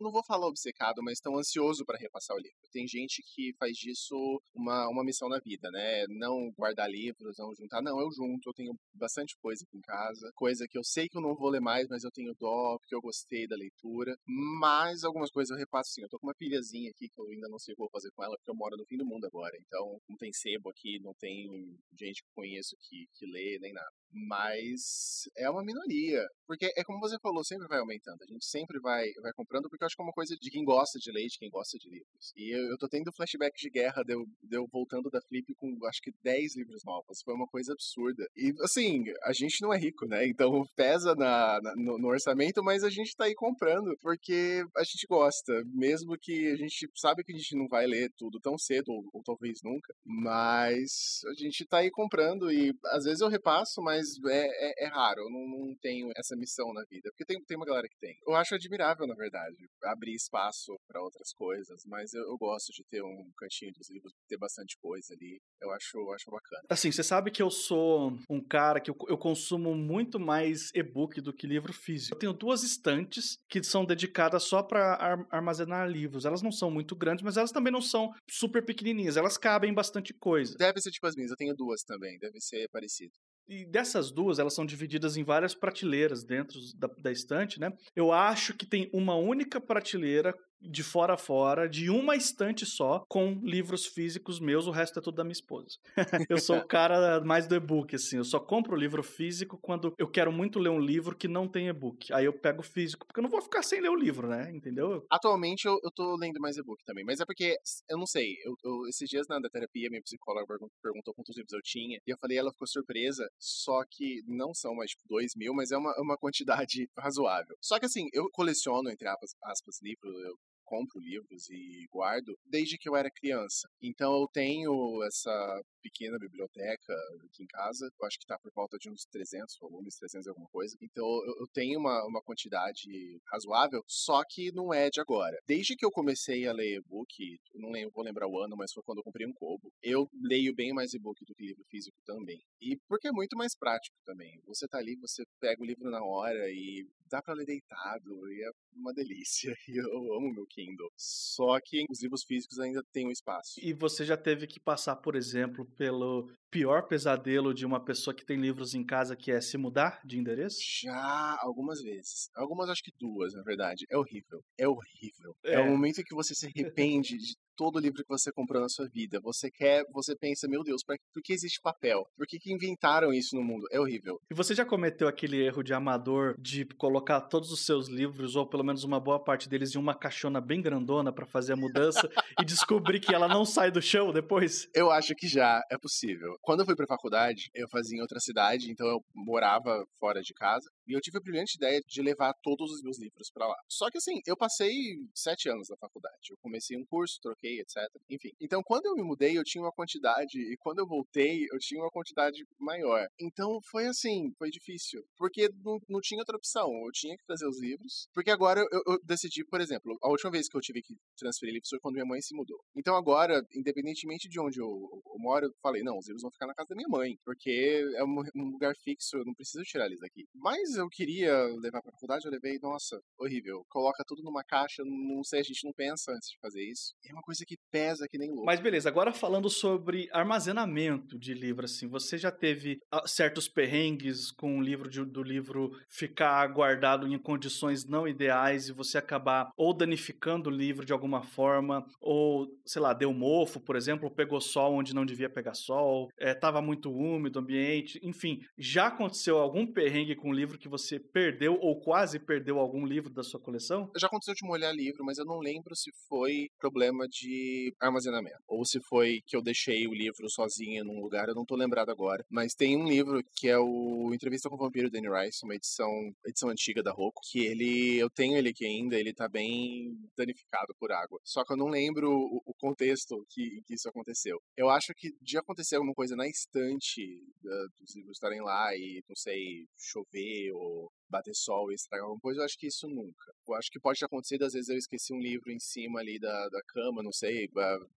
não 0.00 0.10
vou 0.10 0.22
falar 0.24 0.46
obcecado, 0.46 1.02
mas 1.02 1.20
tão 1.20 1.36
ansioso 1.36 1.84
para 1.84 1.98
repassar 1.98 2.36
o 2.36 2.40
livro. 2.40 2.58
Tem 2.72 2.86
gente 2.86 3.22
que 3.34 3.54
faz 3.58 3.76
disso 3.76 4.40
uma, 4.54 4.88
uma 4.88 5.04
missão 5.04 5.28
na 5.28 5.38
vida, 5.38 5.70
né? 5.70 6.04
Não 6.08 6.50
guardar 6.56 6.90
livros, 6.90 7.36
não 7.38 7.54
juntar. 7.54 7.82
Não, 7.82 8.00
eu 8.00 8.10
junto, 8.12 8.48
eu 8.48 8.54
tenho 8.54 8.72
bastante 8.94 9.36
coisa 9.40 9.64
aqui 9.64 9.76
em 9.76 9.80
casa, 9.80 10.30
coisa 10.34 10.66
que 10.68 10.78
eu 10.78 10.84
sei 10.84 11.08
que 11.08 11.16
eu 11.16 11.22
não 11.22 11.34
vou 11.34 11.50
ler 11.50 11.60
mais, 11.60 11.88
mas 11.88 12.04
eu 12.04 12.10
tenho 12.10 12.34
dó, 12.38 12.76
porque 12.78 12.94
eu 12.94 13.00
gostei 13.00 13.46
da 13.46 13.56
leitura. 13.56 14.16
Mas 14.40 15.04
algumas 15.04 15.30
coisas 15.30 15.50
eu 15.50 15.58
repasso 15.58 15.90
sim. 15.90 16.02
Eu 16.02 16.08
tô 16.08 16.18
com 16.18 16.26
uma 16.26 16.34
pilhazinha 16.34 16.90
aqui 16.90 17.08
que 17.08 17.20
eu 17.20 17.28
ainda 17.28 17.48
não 17.48 17.58
sei 17.58 17.72
o 17.72 17.76
que 17.76 17.82
vou 17.82 17.90
fazer 17.90 18.10
com 18.12 18.24
ela, 18.24 18.36
porque 18.36 18.50
eu 18.50 18.54
moro 18.54 18.76
no 18.76 18.86
fim 18.86 18.96
do 18.96 19.04
mundo 19.04 19.26
agora. 19.26 19.56
Então, 19.60 20.00
não 20.08 20.16
tem 20.16 20.32
sebo 20.32 20.70
aqui, 20.70 20.98
não 21.00 21.12
tem 21.14 21.78
gente 21.98 22.22
que 22.22 22.28
conheço 22.34 22.76
que, 22.80 23.06
que 23.14 23.26
lê, 23.26 23.58
nem 23.60 23.72
nada 23.72 23.90
mas 24.12 25.28
é 25.36 25.48
uma 25.48 25.64
minoria. 25.64 26.26
Porque 26.46 26.72
é 26.76 26.82
como 26.82 27.00
você 27.00 27.16
falou, 27.20 27.44
sempre 27.44 27.68
vai 27.68 27.78
aumentando. 27.78 28.22
A 28.22 28.26
gente 28.26 28.44
sempre 28.44 28.80
vai, 28.80 29.08
vai 29.22 29.32
comprando, 29.32 29.68
porque 29.68 29.84
eu 29.84 29.86
acho 29.86 29.96
que 29.96 30.02
é 30.02 30.04
uma 30.04 30.12
coisa 30.12 30.34
de 30.36 30.50
quem 30.50 30.64
gosta 30.64 30.98
de 30.98 31.12
leite, 31.12 31.38
quem 31.38 31.50
gosta 31.50 31.78
de 31.78 31.88
livros. 31.88 32.32
E 32.36 32.50
eu, 32.50 32.70
eu 32.70 32.78
tô 32.78 32.88
tendo 32.88 33.12
flashback 33.12 33.56
de 33.56 33.70
guerra, 33.70 34.02
deu, 34.02 34.26
deu 34.42 34.66
voltando 34.72 35.08
da 35.10 35.20
Flip 35.22 35.54
com 35.54 35.78
acho 35.86 36.00
que 36.02 36.12
10 36.22 36.56
livros 36.56 36.82
novos. 36.84 37.22
Foi 37.24 37.34
uma 37.34 37.46
coisa 37.46 37.72
absurda. 37.72 38.26
E 38.36 38.52
assim, 38.62 39.04
a 39.22 39.32
gente 39.32 39.62
não 39.62 39.72
é 39.72 39.78
rico, 39.78 40.06
né? 40.06 40.26
Então 40.26 40.64
pesa 40.76 41.14
na, 41.14 41.60
na 41.62 41.74
no, 41.76 41.98
no, 41.98 42.08
orçamento, 42.08 42.62
mas 42.62 42.82
a 42.82 42.90
gente 42.90 43.14
tá 43.14 43.24
aí 43.24 43.34
comprando 43.34 43.96
porque 44.00 44.64
a 44.76 44.82
gente 44.82 45.06
gosta. 45.08 45.62
Mesmo 45.66 46.16
que 46.20 46.48
a 46.48 46.56
gente 46.56 46.88
sabe 46.96 47.22
que 47.22 47.32
a 47.32 47.36
gente 47.36 47.56
não 47.56 47.68
vai 47.68 47.86
ler 47.86 48.10
tudo 48.16 48.40
tão 48.40 48.58
cedo, 48.58 48.90
ou, 48.90 49.04
ou 49.12 49.22
talvez 49.22 49.60
nunca. 49.62 49.94
Mas 50.04 51.20
a 51.26 51.34
gente 51.34 51.64
tá 51.66 51.78
aí 51.78 51.90
comprando 51.90 52.50
e 52.50 52.72
às 52.86 53.04
vezes 53.04 53.20
eu 53.20 53.28
repasso, 53.28 53.80
mas 53.80 53.99
mas 54.00 54.32
é, 54.32 54.46
é, 54.46 54.84
é 54.86 54.88
raro, 54.88 55.20
eu 55.20 55.30
não, 55.30 55.46
não, 55.46 55.74
tenho 55.80 56.10
essa 56.16 56.34
missão 56.36 56.72
na 56.72 56.82
vida. 56.90 57.10
Porque 57.10 57.24
tem, 57.24 57.42
tem 57.44 57.56
uma 57.56 57.66
galera 57.66 57.86
que 57.88 57.98
tem. 58.00 58.16
Eu 58.26 58.34
acho 58.34 58.54
admirável, 58.54 59.06
na 59.06 59.14
verdade, 59.14 59.56
abrir 59.84 60.14
espaço 60.14 60.74
para 60.88 61.02
outras 61.02 61.32
coisas, 61.32 61.82
mas 61.86 62.12
eu, 62.14 62.22
eu, 62.22 62.36
gosto 62.38 62.72
de 62.72 62.82
ter 62.90 63.02
um 63.02 63.30
cantinho 63.36 63.72
dos 63.72 63.90
livros, 63.90 64.12
ter 64.28 64.38
bastante 64.38 64.76
coisa 64.80 65.12
ali. 65.12 65.38
Eu 65.60 65.70
acho, 65.72 65.98
eu 65.98 66.12
acho 66.12 66.30
bacana. 66.30 66.62
Assim, 66.68 66.90
você 66.90 67.02
sabe 67.02 67.30
que 67.30 67.42
eu 67.42 67.50
sou 67.50 68.18
um 68.28 68.42
cara 68.42 68.80
que 68.80 68.90
eu, 68.90 68.96
eu 69.08 69.18
consumo 69.18 69.74
muito 69.74 70.18
mais 70.18 70.70
e-book 70.74 71.20
do 71.20 71.32
que 71.32 71.46
livro 71.46 71.72
físico. 71.72 72.14
Eu 72.14 72.18
tenho 72.18 72.32
duas 72.32 72.62
estantes 72.62 73.36
que 73.48 73.62
são 73.62 73.84
dedicadas 73.84 74.44
só 74.44 74.62
para 74.62 74.94
ar 74.94 75.26
armazenar 75.30 75.88
livros. 75.88 76.24
Elas 76.24 76.42
não 76.42 76.52
são 76.52 76.70
muito 76.70 76.96
grandes, 76.96 77.22
mas 77.22 77.36
elas 77.36 77.52
também 77.52 77.72
não 77.72 77.82
são 77.82 78.12
super 78.28 78.64
pequenininhas. 78.64 79.16
Elas 79.16 79.36
cabem 79.36 79.74
bastante 79.74 80.14
coisa. 80.14 80.56
Deve 80.56 80.80
ser 80.80 80.90
tipo 80.90 81.06
as 81.06 81.14
minhas, 81.14 81.30
eu 81.30 81.36
tenho 81.36 81.54
duas 81.54 81.82
também, 81.82 82.18
deve 82.18 82.40
ser 82.40 82.68
parecido. 82.70 83.12
E 83.48 83.64
dessas 83.64 84.10
duas, 84.10 84.38
elas 84.38 84.54
são 84.54 84.64
divididas 84.64 85.16
em 85.16 85.24
várias 85.24 85.54
prateleiras 85.54 86.22
dentro 86.22 86.58
da, 86.76 86.88
da, 87.02 87.10
estante, 87.10 87.58
né? 87.58 87.72
Eu 87.96 88.12
acho 88.12 88.54
que 88.54 88.64
tem 88.64 88.88
uma 88.92 89.16
única 89.16 89.60
prateleira 89.60 90.34
de 90.60 90.82
fora 90.82 91.14
a 91.14 91.16
fora, 91.16 91.68
de 91.68 91.88
uma 91.90 92.16
estante 92.16 92.66
só, 92.66 93.04
com 93.08 93.40
livros 93.42 93.86
físicos 93.86 94.38
meus, 94.38 94.66
o 94.66 94.70
resto 94.70 94.98
é 94.98 95.02
tudo 95.02 95.16
da 95.16 95.24
minha 95.24 95.32
esposa. 95.32 95.78
eu 96.28 96.38
sou 96.38 96.58
o 96.58 96.66
cara 96.66 97.20
mais 97.24 97.46
do 97.46 97.54
e-book, 97.54 97.94
assim. 97.94 98.18
Eu 98.18 98.24
só 98.24 98.38
compro 98.38 98.76
livro 98.76 99.02
físico 99.02 99.58
quando 99.58 99.94
eu 99.98 100.08
quero 100.08 100.30
muito 100.30 100.58
ler 100.58 100.70
um 100.70 100.78
livro 100.78 101.16
que 101.16 101.28
não 101.28 101.48
tem 101.48 101.68
e-book. 101.68 102.12
Aí 102.12 102.24
eu 102.24 102.32
pego 102.32 102.62
físico, 102.62 103.06
porque 103.06 103.20
eu 103.20 103.22
não 103.22 103.30
vou 103.30 103.40
ficar 103.40 103.62
sem 103.62 103.80
ler 103.80 103.88
o 103.88 103.96
livro, 103.96 104.28
né? 104.28 104.50
Entendeu? 104.52 105.04
Atualmente 105.10 105.66
eu, 105.66 105.78
eu 105.82 105.90
tô 105.90 106.16
lendo 106.16 106.40
mais 106.40 106.56
e-book 106.56 106.82
também, 106.84 107.04
mas 107.04 107.20
é 107.20 107.24
porque, 107.24 107.56
eu 107.88 107.98
não 107.98 108.06
sei, 108.06 108.36
eu, 108.44 108.54
eu 108.64 108.88
esses 108.88 109.08
dias 109.08 109.26
na 109.28 109.40
terapia, 109.48 109.88
minha 109.88 110.02
psicóloga 110.02 110.46
perguntou 110.82 111.14
quantos 111.14 111.36
livros 111.36 111.52
eu 111.52 111.62
tinha, 111.62 111.98
e 112.06 112.10
eu 112.10 112.18
falei, 112.20 112.38
ela 112.38 112.52
ficou 112.52 112.66
surpresa, 112.66 113.28
só 113.38 113.82
que 113.90 114.22
não 114.26 114.52
são 114.54 114.74
mais, 114.74 114.90
tipo, 114.90 115.02
dois 115.08 115.32
mil, 115.36 115.54
mas 115.54 115.70
é 115.70 115.76
uma, 115.76 115.94
uma 115.98 116.16
quantidade 116.16 116.88
razoável. 116.98 117.56
Só 117.60 117.78
que 117.78 117.86
assim, 117.86 118.08
eu 118.12 118.28
coleciono, 118.32 118.90
entre 118.90 119.08
aspas, 119.08 119.30
aspas 119.42 119.78
livros, 119.82 120.14
eu 120.24 120.34
compro 120.70 121.00
livros 121.00 121.50
e 121.50 121.88
guardo 121.90 122.38
desde 122.46 122.78
que 122.78 122.88
eu 122.88 122.94
era 122.94 123.10
criança. 123.10 123.68
Então 123.82 124.12
eu 124.20 124.28
tenho 124.32 125.02
essa 125.02 125.60
pequena 125.82 126.16
biblioteca 126.18 126.94
aqui 127.24 127.42
em 127.42 127.46
casa. 127.46 127.90
Eu 128.00 128.06
acho 128.06 128.18
que 128.18 128.24
está 128.24 128.38
por 128.38 128.52
volta 128.54 128.78
de 128.78 128.88
uns 128.88 129.04
300 129.10 129.56
volumes, 129.60 129.96
300 129.96 130.28
alguma 130.28 130.48
coisa. 130.48 130.76
Então 130.80 131.04
eu, 131.38 131.46
tenho 131.52 131.80
uma, 131.80 132.06
uma 132.06 132.22
quantidade 132.22 133.18
razoável, 133.32 133.82
só 133.88 134.22
que 134.28 134.52
não 134.52 134.72
é 134.72 134.88
de 134.88 135.00
agora. 135.00 135.36
Desde 135.46 135.74
que 135.74 135.84
eu 135.84 135.90
comecei 135.90 136.46
a 136.46 136.52
ler 136.52 136.76
e-book, 136.76 137.10
não 137.54 137.70
lembro, 137.70 137.90
vou 137.92 138.04
lembrar 138.04 138.28
o 138.28 138.38
ano, 138.38 138.56
mas 138.56 138.72
foi 138.72 138.82
quando 138.84 138.98
eu 138.98 139.04
comprei 139.04 139.26
um 139.26 139.32
Kobo, 139.32 139.72
eu 139.82 140.08
leio 140.22 140.54
bem 140.54 140.72
mais 140.72 140.94
e-book 140.94 141.24
do 141.24 141.34
que 141.34 141.46
livro 141.46 141.64
físico 141.68 141.96
também. 142.04 142.40
E 142.60 142.76
porque 142.86 143.08
é 143.08 143.12
muito 143.12 143.36
mais 143.36 143.56
prático 143.56 143.96
também. 144.04 144.38
Você 144.46 144.68
tá 144.68 144.78
ali, 144.78 144.94
você 144.96 145.24
pega 145.40 145.62
o 145.62 145.66
livro 145.66 145.90
na 145.90 146.04
hora 146.04 146.48
e 146.50 146.86
dá 147.10 147.20
para 147.20 147.34
ler 147.34 147.46
deitado, 147.46 148.32
e 148.32 148.44
é 148.44 148.50
uma 148.74 148.92
delícia. 148.92 149.54
E 149.70 149.76
eu 149.76 150.14
amo 150.14 150.32
meu 150.32 150.46
Kindle. 150.46 150.59
Só 150.96 151.58
que 151.64 151.84
os 151.90 152.02
livros 152.02 152.24
físicos 152.24 152.58
ainda 152.58 152.82
têm 152.92 153.06
um 153.06 153.10
espaço. 153.10 153.54
E 153.62 153.72
você 153.72 154.04
já 154.04 154.16
teve 154.16 154.46
que 154.46 154.60
passar, 154.60 154.96
por 154.96 155.16
exemplo, 155.16 155.64
pelo 155.76 156.30
pior 156.50 156.86
pesadelo 156.86 157.54
de 157.54 157.64
uma 157.64 157.82
pessoa 157.82 158.14
que 158.14 158.24
tem 158.24 158.38
livros 158.38 158.74
em 158.74 158.84
casa, 158.84 159.16
que 159.16 159.30
é 159.30 159.40
se 159.40 159.56
mudar 159.56 160.00
de 160.04 160.18
endereço? 160.18 160.58
Já, 160.82 161.38
algumas 161.40 161.80
vezes. 161.80 162.28
Algumas, 162.34 162.68
acho 162.68 162.82
que 162.82 162.92
duas, 162.98 163.32
na 163.34 163.42
verdade. 163.42 163.86
É 163.90 163.96
horrível. 163.96 164.42
É 164.58 164.68
horrível. 164.68 165.36
É, 165.44 165.54
é 165.54 165.60
o 165.60 165.70
momento 165.70 166.00
em 166.00 166.04
que 166.04 166.14
você 166.14 166.34
se 166.34 166.46
arrepende 166.46 167.16
de 167.16 167.34
todo 167.60 167.78
livro 167.78 168.02
que 168.02 168.08
você 168.08 168.32
comprou 168.32 168.62
na 168.62 168.70
sua 168.70 168.88
vida. 168.88 169.20
Você 169.22 169.50
quer, 169.50 169.84
você 169.92 170.16
pensa, 170.16 170.48
meu 170.48 170.64
Deus, 170.64 170.82
pra, 170.82 170.96
por 171.12 171.22
que 171.22 171.30
existe 171.30 171.60
papel? 171.60 172.06
Por 172.16 172.26
que, 172.26 172.38
que 172.38 172.50
inventaram 172.50 173.12
isso 173.12 173.36
no 173.36 173.44
mundo? 173.44 173.66
É 173.70 173.78
horrível. 173.78 174.18
E 174.30 174.34
você 174.34 174.54
já 174.54 174.64
cometeu 174.64 175.06
aquele 175.06 175.44
erro 175.44 175.62
de 175.62 175.74
amador 175.74 176.34
de 176.38 176.64
colocar 176.78 177.20
todos 177.20 177.52
os 177.52 177.66
seus 177.66 177.86
livros, 177.86 178.34
ou 178.34 178.48
pelo 178.48 178.64
menos 178.64 178.82
uma 178.82 178.98
boa 178.98 179.22
parte 179.22 179.46
deles, 179.46 179.74
em 179.74 179.78
uma 179.78 179.94
caixona 179.94 180.40
bem 180.40 180.62
grandona 180.62 181.12
para 181.12 181.26
fazer 181.26 181.52
a 181.52 181.56
mudança 181.56 182.00
e 182.40 182.46
descobrir 182.46 182.98
que 182.98 183.14
ela 183.14 183.28
não 183.28 183.44
sai 183.44 183.70
do 183.70 183.82
chão 183.82 184.10
depois? 184.10 184.66
Eu 184.74 184.90
acho 184.90 185.14
que 185.14 185.28
já 185.28 185.60
é 185.70 185.76
possível. 185.76 186.38
Quando 186.40 186.60
eu 186.60 186.66
fui 186.66 186.74
pra 186.74 186.86
faculdade, 186.86 187.50
eu 187.54 187.68
fazia 187.68 187.98
em 187.98 188.00
outra 188.00 188.20
cidade, 188.20 188.70
então 188.70 188.86
eu 188.86 189.04
morava 189.14 189.84
fora 189.98 190.22
de 190.22 190.32
casa. 190.32 190.66
E 190.90 190.94
eu 190.96 191.00
tive 191.00 191.18
a 191.18 191.20
brilhante 191.20 191.56
ideia 191.56 191.80
de 191.86 192.02
levar 192.02 192.34
todos 192.42 192.68
os 192.72 192.82
meus 192.82 192.98
livros 192.98 193.30
para 193.32 193.46
lá. 193.46 193.56
Só 193.68 193.88
que 193.88 193.98
assim, 193.98 194.20
eu 194.26 194.36
passei 194.36 194.74
sete 195.14 195.48
anos 195.48 195.68
na 195.68 195.76
faculdade. 195.76 196.30
Eu 196.30 196.36
comecei 196.42 196.76
um 196.76 196.84
curso, 196.84 197.20
troquei, 197.22 197.60
etc. 197.60 197.76
Enfim. 198.10 198.30
Então, 198.40 198.60
quando 198.64 198.86
eu 198.86 198.94
me 198.94 199.02
mudei, 199.02 199.38
eu 199.38 199.44
tinha 199.44 199.62
uma 199.62 199.72
quantidade, 199.72 200.36
e 200.36 200.56
quando 200.58 200.80
eu 200.80 200.86
voltei, 200.86 201.44
eu 201.52 201.58
tinha 201.60 201.80
uma 201.80 201.90
quantidade 201.90 202.44
maior. 202.58 203.06
Então, 203.20 203.60
foi 203.70 203.86
assim, 203.86 204.32
foi 204.36 204.50
difícil. 204.50 205.00
Porque 205.16 205.48
não, 205.62 205.78
não 205.88 206.00
tinha 206.00 206.18
outra 206.18 206.36
opção. 206.36 206.66
Eu 206.84 206.90
tinha 206.92 207.16
que 207.16 207.24
trazer 207.24 207.46
os 207.46 207.60
livros. 207.60 208.08
Porque 208.12 208.30
agora 208.30 208.60
eu, 208.60 208.82
eu 208.86 208.98
decidi, 209.04 209.44
por 209.44 209.60
exemplo, 209.60 209.96
a 210.02 210.08
última 210.08 210.32
vez 210.32 210.48
que 210.48 210.56
eu 210.56 210.60
tive 210.60 210.82
que 210.82 210.94
transferir 211.16 211.54
livros 211.54 211.68
foi 211.68 211.78
quando 211.78 211.94
minha 211.94 212.06
mãe 212.06 212.20
se 212.20 212.34
mudou. 212.34 212.58
Então, 212.76 212.96
agora, 212.96 213.40
independentemente 213.54 214.28
de 214.28 214.40
onde 214.40 214.60
eu, 214.60 214.66
eu 214.66 215.18
moro, 215.18 215.46
eu 215.46 215.52
falei, 215.62 215.82
não, 215.82 215.96
os 215.98 216.06
livros 216.08 216.22
vão 216.22 216.32
ficar 216.32 216.48
na 216.48 216.54
casa 216.54 216.68
da 216.70 216.76
minha 216.76 216.88
mãe. 216.88 217.16
Porque 217.24 217.84
é 217.94 218.02
um, 218.02 218.22
um 218.34 218.50
lugar 218.50 218.74
fixo, 218.82 219.16
eu 219.16 219.24
não 219.24 219.34
preciso 219.34 219.62
tirar 219.64 219.86
eles 219.86 220.00
daqui. 220.00 220.26
Mas 220.34 220.79
eu 220.80 220.88
queria 220.88 221.32
levar 221.60 221.82
pra 221.82 221.92
faculdade, 221.92 222.26
eu 222.26 222.32
levei, 222.32 222.58
nossa, 222.60 223.00
horrível. 223.18 223.64
Coloca 223.68 224.04
tudo 224.06 224.22
numa 224.22 224.42
caixa, 224.44 224.82
não 224.84 225.22
sei, 225.22 225.40
a 225.40 225.44
gente 225.44 225.64
não 225.64 225.72
pensa 225.72 226.12
antes 226.12 226.30
de 226.30 226.38
fazer 226.40 226.62
isso. 226.62 226.94
É 227.04 227.12
uma 227.12 227.22
coisa 227.22 227.44
que 227.46 227.56
pesa 227.70 228.06
que 228.08 228.18
nem 228.18 228.30
louco. 228.30 228.46
Mas 228.46 228.60
beleza, 228.60 228.88
agora 228.88 229.12
falando 229.12 229.48
sobre 229.48 230.08
armazenamento 230.12 231.18
de 231.18 231.34
livro, 231.34 231.64
assim, 231.64 231.88
você 231.88 232.18
já 232.18 232.30
teve 232.30 232.78
ah, 232.90 233.06
certos 233.06 233.48
perrengues 233.48 234.30
com 234.30 234.58
o 234.58 234.62
livro 234.62 234.88
de, 234.88 235.04
do 235.04 235.22
livro 235.22 235.70
ficar 235.88 236.46
guardado 236.48 237.06
em 237.06 237.18
condições 237.18 237.84
não 237.84 238.06
ideais 238.06 238.68
e 238.68 238.72
você 238.72 238.98
acabar 238.98 239.50
ou 239.56 239.72
danificando 239.74 240.50
o 240.50 240.52
livro 240.52 240.84
de 240.84 240.92
alguma 240.92 241.22
forma, 241.22 241.84
ou, 242.00 242.48
sei 242.64 242.80
lá, 242.80 242.92
deu 242.92 243.12
mofo, 243.12 243.60
por 243.60 243.76
exemplo, 243.76 244.10
pegou 244.10 244.40
sol 244.40 244.74
onde 244.74 244.94
não 244.94 245.04
devia 245.04 245.28
pegar 245.28 245.54
sol, 245.54 246.08
é, 246.18 246.34
muito 246.60 246.92
úmido 246.92 247.38
o 247.38 247.42
ambiente, 247.42 248.00
enfim, 248.02 248.40
já 248.58 248.86
aconteceu 248.86 249.38
algum 249.38 249.66
perrengue 249.66 250.14
com 250.14 250.30
o 250.30 250.32
livro 250.32 250.58
que 250.58 250.68
você 250.70 250.98
perdeu 250.98 251.58
ou 251.60 251.80
quase 251.80 252.18
perdeu 252.18 252.58
algum 252.58 252.86
livro 252.86 253.12
da 253.12 253.22
sua 253.22 253.40
coleção? 253.40 253.90
Já 253.96 254.06
aconteceu 254.06 254.34
de 254.34 254.46
molhar 254.46 254.72
livro, 254.74 255.04
mas 255.04 255.18
eu 255.18 255.24
não 255.24 255.38
lembro 255.38 255.74
se 255.74 255.90
foi 256.08 256.48
problema 256.58 257.06
de 257.08 257.74
armazenamento 257.80 258.38
ou 258.46 258.64
se 258.64 258.80
foi 258.80 259.20
que 259.26 259.36
eu 259.36 259.42
deixei 259.42 259.86
o 259.86 259.94
livro 259.94 260.28
sozinho 260.28 260.84
num 260.84 261.00
lugar, 261.00 261.28
eu 261.28 261.34
não 261.34 261.44
tô 261.44 261.56
lembrado 261.56 261.90
agora. 261.90 262.24
Mas 262.30 262.54
tem 262.54 262.76
um 262.76 262.88
livro 262.88 263.22
que 263.34 263.48
é 263.48 263.58
o 263.58 264.12
Entrevista 264.14 264.48
com 264.48 264.54
o 264.54 264.58
Vampiro 264.58 264.90
Danny 264.90 265.08
Rice, 265.08 265.44
uma 265.44 265.54
edição, 265.54 265.90
edição 266.24 266.48
antiga 266.48 266.82
da 266.82 266.92
Roku, 266.92 267.20
que 267.30 267.40
ele 267.44 267.98
eu 267.98 268.08
tenho 268.10 268.36
ele 268.36 268.50
aqui 268.50 268.64
ainda, 268.64 268.98
ele 268.98 269.12
tá 269.12 269.28
bem 269.28 269.96
danificado 270.16 270.74
por 270.78 270.92
água. 270.92 271.18
Só 271.24 271.44
que 271.44 271.52
eu 271.52 271.56
não 271.56 271.68
lembro 271.68 272.10
o, 272.10 272.42
o 272.46 272.54
contexto 272.54 273.24
que, 273.28 273.62
que 273.66 273.74
isso 273.74 273.88
aconteceu. 273.88 274.38
Eu 274.56 274.70
acho 274.70 274.92
que 274.96 275.10
de 275.20 275.38
acontecer 275.38 275.76
alguma 275.76 275.94
coisa 275.94 276.14
na 276.14 276.28
estante 276.28 277.22
da, 277.42 277.66
dos 277.78 277.96
livros 277.96 278.16
estarem 278.16 278.40
lá 278.40 278.74
e 278.76 279.02
não 279.08 279.16
sei, 279.16 279.66
chover 279.78 280.49
ou 280.52 280.90
bater 281.08 281.34
sol 281.34 281.70
e 281.70 281.74
estragar 281.74 282.04
alguma 282.04 282.20
coisa, 282.20 282.40
eu 282.40 282.44
acho 282.44 282.58
que 282.58 282.68
isso 282.68 282.88
nunca. 282.88 283.32
Eu 283.46 283.54
acho 283.54 283.70
que 283.70 283.80
pode 283.80 283.98
ter 283.98 284.06
acontecido, 284.06 284.44
às 284.44 284.52
vezes 284.52 284.68
eu 284.68 284.76
esqueci 284.76 285.12
um 285.12 285.20
livro 285.20 285.50
em 285.50 285.58
cima 285.58 286.00
ali 286.00 286.18
da, 286.18 286.48
da 286.48 286.62
cama, 286.62 287.02
não 287.02 287.12
sei, 287.12 287.50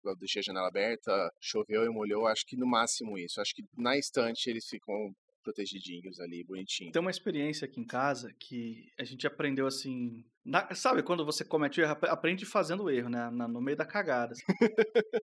eu 0.03 0.15
deixei 0.17 0.39
a 0.39 0.43
janela 0.43 0.67
aberta, 0.67 1.31
choveu 1.39 1.83
e 1.83 1.89
molhou, 1.89 2.27
acho 2.27 2.45
que 2.45 2.57
no 2.57 2.65
máximo 2.65 3.17
isso. 3.17 3.39
Acho 3.39 3.53
que 3.53 3.63
na 3.77 3.97
estante 3.97 4.49
eles 4.49 4.67
ficam 4.67 5.15
protegidinhos 5.43 6.19
ali, 6.19 6.43
bonitinhos. 6.43 6.93
Tem 6.93 7.01
uma 7.01 7.11
experiência 7.11 7.65
aqui 7.65 7.79
em 7.79 7.85
casa 7.85 8.33
que 8.39 8.89
a 8.97 9.03
gente 9.03 9.27
aprendeu 9.27 9.67
assim 9.67 10.23
na, 10.45 10.73
sabe, 10.75 11.01
quando 11.01 11.25
você 11.25 11.45
comete 11.45 11.79
erro, 11.79 11.97
aprende 12.03 12.45
fazendo 12.45 12.89
erro, 12.89 13.09
né? 13.09 13.29
Na, 13.31 13.47
no 13.47 13.61
meio 13.61 13.77
da 13.77 13.85
cagada. 13.85 14.35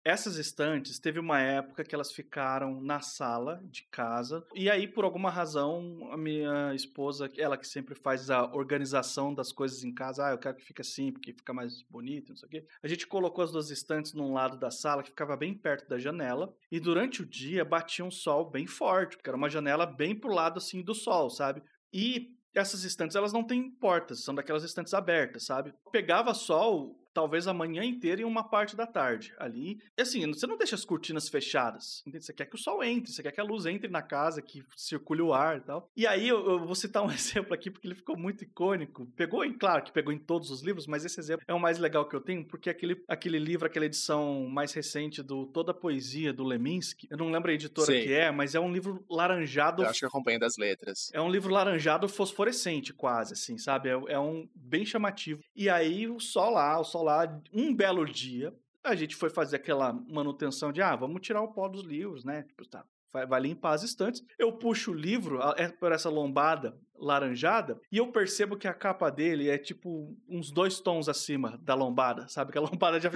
Essas 0.05 0.37
estantes, 0.37 0.99
teve 0.99 1.21
uma 1.21 1.41
época 1.41 1.85
que 1.85 1.95
elas 1.95 2.13
ficaram 2.13 2.81
na 2.81 3.01
sala 3.01 3.61
de 3.65 3.83
casa. 3.85 4.45
E 4.55 4.69
aí, 4.69 4.89
por 4.89 5.05
alguma 5.05 5.31
razão, 5.31 6.09
a 6.11 6.17
minha 6.17 6.75
esposa, 6.75 7.31
ela 7.39 7.57
que 7.57 7.67
sempre 7.67 7.95
faz 7.95 8.29
a 8.29 8.45
organização 8.53 9.33
das 9.33 9.53
coisas 9.53 9.85
em 9.85 9.95
casa, 9.95 10.27
ah, 10.27 10.31
eu 10.33 10.39
quero 10.39 10.57
que 10.57 10.65
fique 10.65 10.81
assim, 10.81 11.13
porque 11.13 11.33
fica 11.33 11.53
mais 11.53 11.83
bonito, 11.83 12.31
não 12.31 12.37
sei 12.37 12.49
o 12.49 12.51
quê. 12.51 12.67
A 12.83 12.89
gente 12.89 13.07
colocou 13.07 13.45
as 13.45 13.53
duas 13.53 13.71
estantes 13.71 14.15
num 14.15 14.33
lado 14.33 14.59
da 14.59 14.71
sala, 14.71 15.03
que 15.03 15.11
ficava 15.11 15.37
bem 15.37 15.55
perto 15.55 15.89
da 15.89 15.99
janela. 15.99 16.53
E 16.73 16.81
durante 16.81 17.23
o 17.23 17.27
dia 17.27 17.65
batia 17.65 18.05
um 18.05 18.11
sol 18.11 18.51
bem 18.51 18.67
forte, 18.67 19.17
porque 19.17 19.31
era 19.31 19.37
uma 19.37 19.49
janela 19.49 19.87
bem 19.87 20.15
pro 20.15 20.35
lado, 20.35 20.59
assim, 20.59 20.83
do 20.83 20.95
sol, 20.95 21.31
sabe? 21.31 21.63
E 21.93 22.35
essas 22.55 22.85
estantes, 22.85 23.17
elas 23.17 23.33
não 23.33 23.43
têm 23.45 23.71
portas, 23.71 24.21
são 24.21 24.35
daquelas 24.35 24.65
estantes 24.65 24.95
abertas, 24.95 25.45
sabe? 25.45 25.75
Pegava 25.91 26.33
sol, 26.35 27.04
talvez 27.15 27.47
a 27.47 27.55
manhã 27.55 27.85
inteira 27.85 28.21
e 28.21 28.25
uma 28.25 28.45
parte 28.45 28.77
da 28.77 28.87
tarde 28.87 29.33
ali. 29.39 29.81
E 29.97 30.03
assim, 30.03 30.27
você 30.27 30.47
não 30.47 30.59
deixa 30.59 30.75
as 30.75 30.85
cortinas 30.85 31.29
fechadas. 31.29 32.03
Entende? 32.07 32.25
Você 32.25 32.33
quer 32.33 32.47
que 32.47 32.57
o 32.57 32.59
sol 32.59 32.83
entre, 32.83 33.13
você 33.13 33.23
quer 33.23 33.33
que 33.33 33.41
a 33.41 33.45
luz 33.45 33.65
entre 33.65 33.89
na 33.89 34.03
casa, 34.03 34.43
que 34.43 34.65
circule 34.77 35.23
o 35.23 35.33
ar 35.33 35.59
e 35.59 35.61
tal. 35.61 35.91
E 35.97 36.07
aí 36.07 36.29
eu, 36.29 36.45
eu 36.45 36.67
vou 36.67 36.75
citar 36.75 37.03
um 37.03 37.11
exemplo 37.13 37.55
aqui 37.55 37.71
porque 37.71 37.87
ele 37.87 37.95
ficou 37.95 38.17
muito 38.17 38.43
icônico. 38.43 39.07
Pegou, 39.17 39.45
em, 39.45 39.53
claro 39.53 39.83
que 39.83 39.93
pegou 39.93 40.13
em 40.13 40.19
todos 40.19 40.51
os 40.51 40.63
livros, 40.63 40.87
mas 40.87 41.05
esse 41.05 41.21
exemplo 41.21 41.45
é 41.47 41.55
o 41.55 41.61
mais 41.61 41.79
legal 41.79 42.09
que 42.09 42.17
eu 42.17 42.21
tenho 42.21 42.45
porque 42.45 42.69
aquele, 42.69 43.03
aquele 43.09 43.39
livro, 43.39 43.67
aquela 43.67 43.87
edição 43.87 44.47
mais 44.49 44.73
recente 44.73 45.23
do 45.23 45.47
Toda 45.47 45.71
a 45.71 45.75
Poesia 45.75 46.33
do 46.33 46.43
Leminski, 46.43 47.07
eu 47.11 47.17
não 47.17 47.31
lembro 47.31 47.51
a 47.51 47.55
editora 47.55 47.93
Sim. 47.93 48.03
que 48.03 48.13
é, 48.13 48.31
mas 48.31 48.55
é 48.55 48.61
um 48.61 48.73
livro 48.73 49.05
laranjado. 49.09 49.83
Eu 49.83 49.89
acho 49.89 50.01
que 50.01 50.07
acompanha 50.07 50.39
das 50.39 50.57
letras. 50.57 51.11
É 51.13 51.21
um 51.21 51.31
livro 51.31 51.53
laranjado 51.53 52.09
fosforescente, 52.09 52.93
quase, 52.93 53.35
assim, 53.35 53.57
sabe? 53.59 53.89
É, 53.89 53.93
é 54.09 54.19
um 54.19 54.49
bem 54.55 54.85
chamativo. 54.85 55.43
E 55.55 55.69
aí 55.69 56.09
o 56.09 56.19
sol 56.19 56.55
lá, 56.55 56.79
o 56.81 56.85
sol 56.85 57.04
lá, 57.05 57.41
um 57.53 57.75
belo 57.75 58.05
dia, 58.05 58.55
a 58.83 58.95
gente 58.95 59.17
foi 59.17 59.31
fazer 59.31 59.57
aquela 59.57 59.93
manutenção 59.93 60.73
de, 60.73 60.83
ah, 60.83 60.95
vamos 60.97 61.23
tirar 61.23 61.43
o 61.43 61.53
pó 61.53 61.69
dos 61.69 61.85
livros, 61.85 62.25
né? 62.25 62.43
Tipo, 62.43 62.67
tá, 62.69 62.85
vai, 63.13 63.27
vai 63.27 63.41
limpar 63.41 63.73
as 63.73 63.83
estantes. 63.83 64.23
Eu 64.39 64.53
puxo 64.53 64.91
o 64.91 64.95
livro, 64.95 65.41
é 65.57 65.69
por 65.69 65.93
essa 65.93 66.11
lombada, 66.11 66.77
laranjada, 66.99 67.81
e 67.91 67.99
eu 67.99 68.07
percebo 68.11 68.57
que 68.57 68.69
a 68.69 68.75
capa 68.75 69.11
dele 69.11 69.49
é 69.49 69.59
tipo 69.59 70.17
uns 70.29 70.51
dois 70.51 70.81
tons 70.81 71.09
acima 71.09 71.59
da 71.63 71.75
lombada, 71.75 72.29
sabe? 72.29 72.53
Que 72.53 72.59
a 72.59 72.61
lombada 72.63 73.01
já 73.01 73.11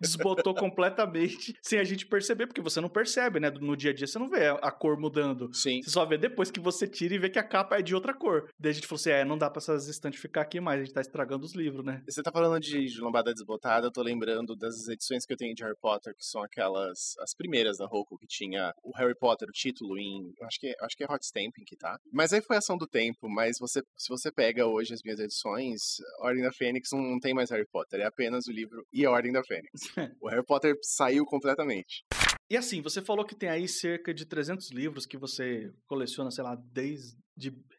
desbotou 0.00 0.54
completamente 0.54 1.54
sem 1.62 1.78
a 1.78 1.84
gente 1.84 2.06
perceber, 2.06 2.46
porque 2.46 2.60
você 2.60 2.80
não 2.80 2.88
percebe, 2.88 3.40
né? 3.40 3.50
No 3.50 3.76
dia 3.76 3.90
a 3.90 3.94
dia 3.94 4.06
você 4.06 4.18
não 4.18 4.28
vê 4.28 4.48
a 4.48 4.70
cor 4.70 4.98
mudando. 4.98 5.52
Sim. 5.54 5.82
Você 5.82 5.90
só 5.90 6.04
vê 6.04 6.16
depois 6.16 6.50
que 6.50 6.60
você 6.60 6.86
tira 6.86 7.14
e 7.14 7.18
vê 7.18 7.28
que 7.28 7.38
a 7.38 7.44
capa 7.44 7.78
é 7.78 7.82
de 7.82 7.94
outra 7.94 8.14
cor. 8.14 8.48
Daí 8.58 8.70
a 8.70 8.74
gente 8.74 8.86
falou 8.86 9.00
assim: 9.00 9.10
é, 9.10 9.24
não 9.24 9.38
dá 9.38 9.50
pra 9.50 9.58
essas 9.58 9.88
estantes 9.88 10.20
ficar 10.20 10.42
aqui 10.42 10.60
mais, 10.60 10.80
a 10.80 10.84
gente 10.84 10.94
tá 10.94 11.00
estragando 11.00 11.44
os 11.44 11.54
livros, 11.54 11.84
né? 11.84 12.02
Você 12.08 12.22
tá 12.22 12.30
falando 12.30 12.60
de, 12.60 12.86
de 12.86 13.00
lombada 13.00 13.32
desbotada, 13.32 13.86
eu 13.86 13.92
tô 13.92 14.02
lembrando 14.02 14.54
das 14.56 14.88
edições 14.88 15.24
que 15.26 15.32
eu 15.32 15.36
tenho 15.36 15.54
de 15.54 15.62
Harry 15.62 15.76
Potter, 15.80 16.14
que 16.14 16.24
são 16.24 16.42
aquelas, 16.42 17.16
as 17.18 17.34
primeiras 17.34 17.78
da 17.78 17.86
Roku, 17.86 18.18
que 18.18 18.26
tinha 18.26 18.74
o 18.82 18.96
Harry 18.96 19.14
Potter, 19.14 19.48
o 19.48 19.52
título 19.52 19.98
em, 19.98 20.32
acho 20.42 20.60
que, 20.60 20.76
acho 20.80 20.96
que 20.96 21.04
é 21.04 21.06
Hot 21.12 21.24
Stamping 21.24 21.64
que 21.64 21.76
tá. 21.76 21.98
Mas 22.12 22.32
aí 22.32 22.40
foi 22.40 22.56
ação 22.56 22.76
do 22.76 22.86
tempo, 22.86 23.21
mas 23.28 23.56
você, 23.58 23.82
se 23.96 24.08
você 24.08 24.30
pega 24.30 24.66
hoje 24.66 24.94
as 24.94 25.02
minhas 25.02 25.20
edições, 25.20 25.96
Ordem 26.20 26.42
da 26.42 26.52
Fênix 26.52 26.90
não 26.92 27.18
tem 27.20 27.34
mais 27.34 27.50
Harry 27.50 27.66
Potter, 27.66 28.00
é 28.00 28.04
apenas 28.04 28.46
o 28.46 28.52
livro 28.52 28.86
e 28.92 29.04
a 29.04 29.10
Ordem 29.10 29.32
da 29.32 29.42
Fênix. 29.42 29.82
o 30.20 30.28
Harry 30.28 30.44
Potter 30.44 30.76
saiu 30.82 31.24
completamente. 31.24 32.04
E 32.50 32.56
assim, 32.56 32.82
você 32.82 33.00
falou 33.00 33.24
que 33.24 33.34
tem 33.34 33.48
aí 33.48 33.66
cerca 33.66 34.12
de 34.12 34.26
300 34.26 34.70
livros 34.70 35.06
que 35.06 35.16
você 35.16 35.72
coleciona, 35.86 36.30
sei 36.30 36.44
lá, 36.44 36.54
desde 36.54 37.16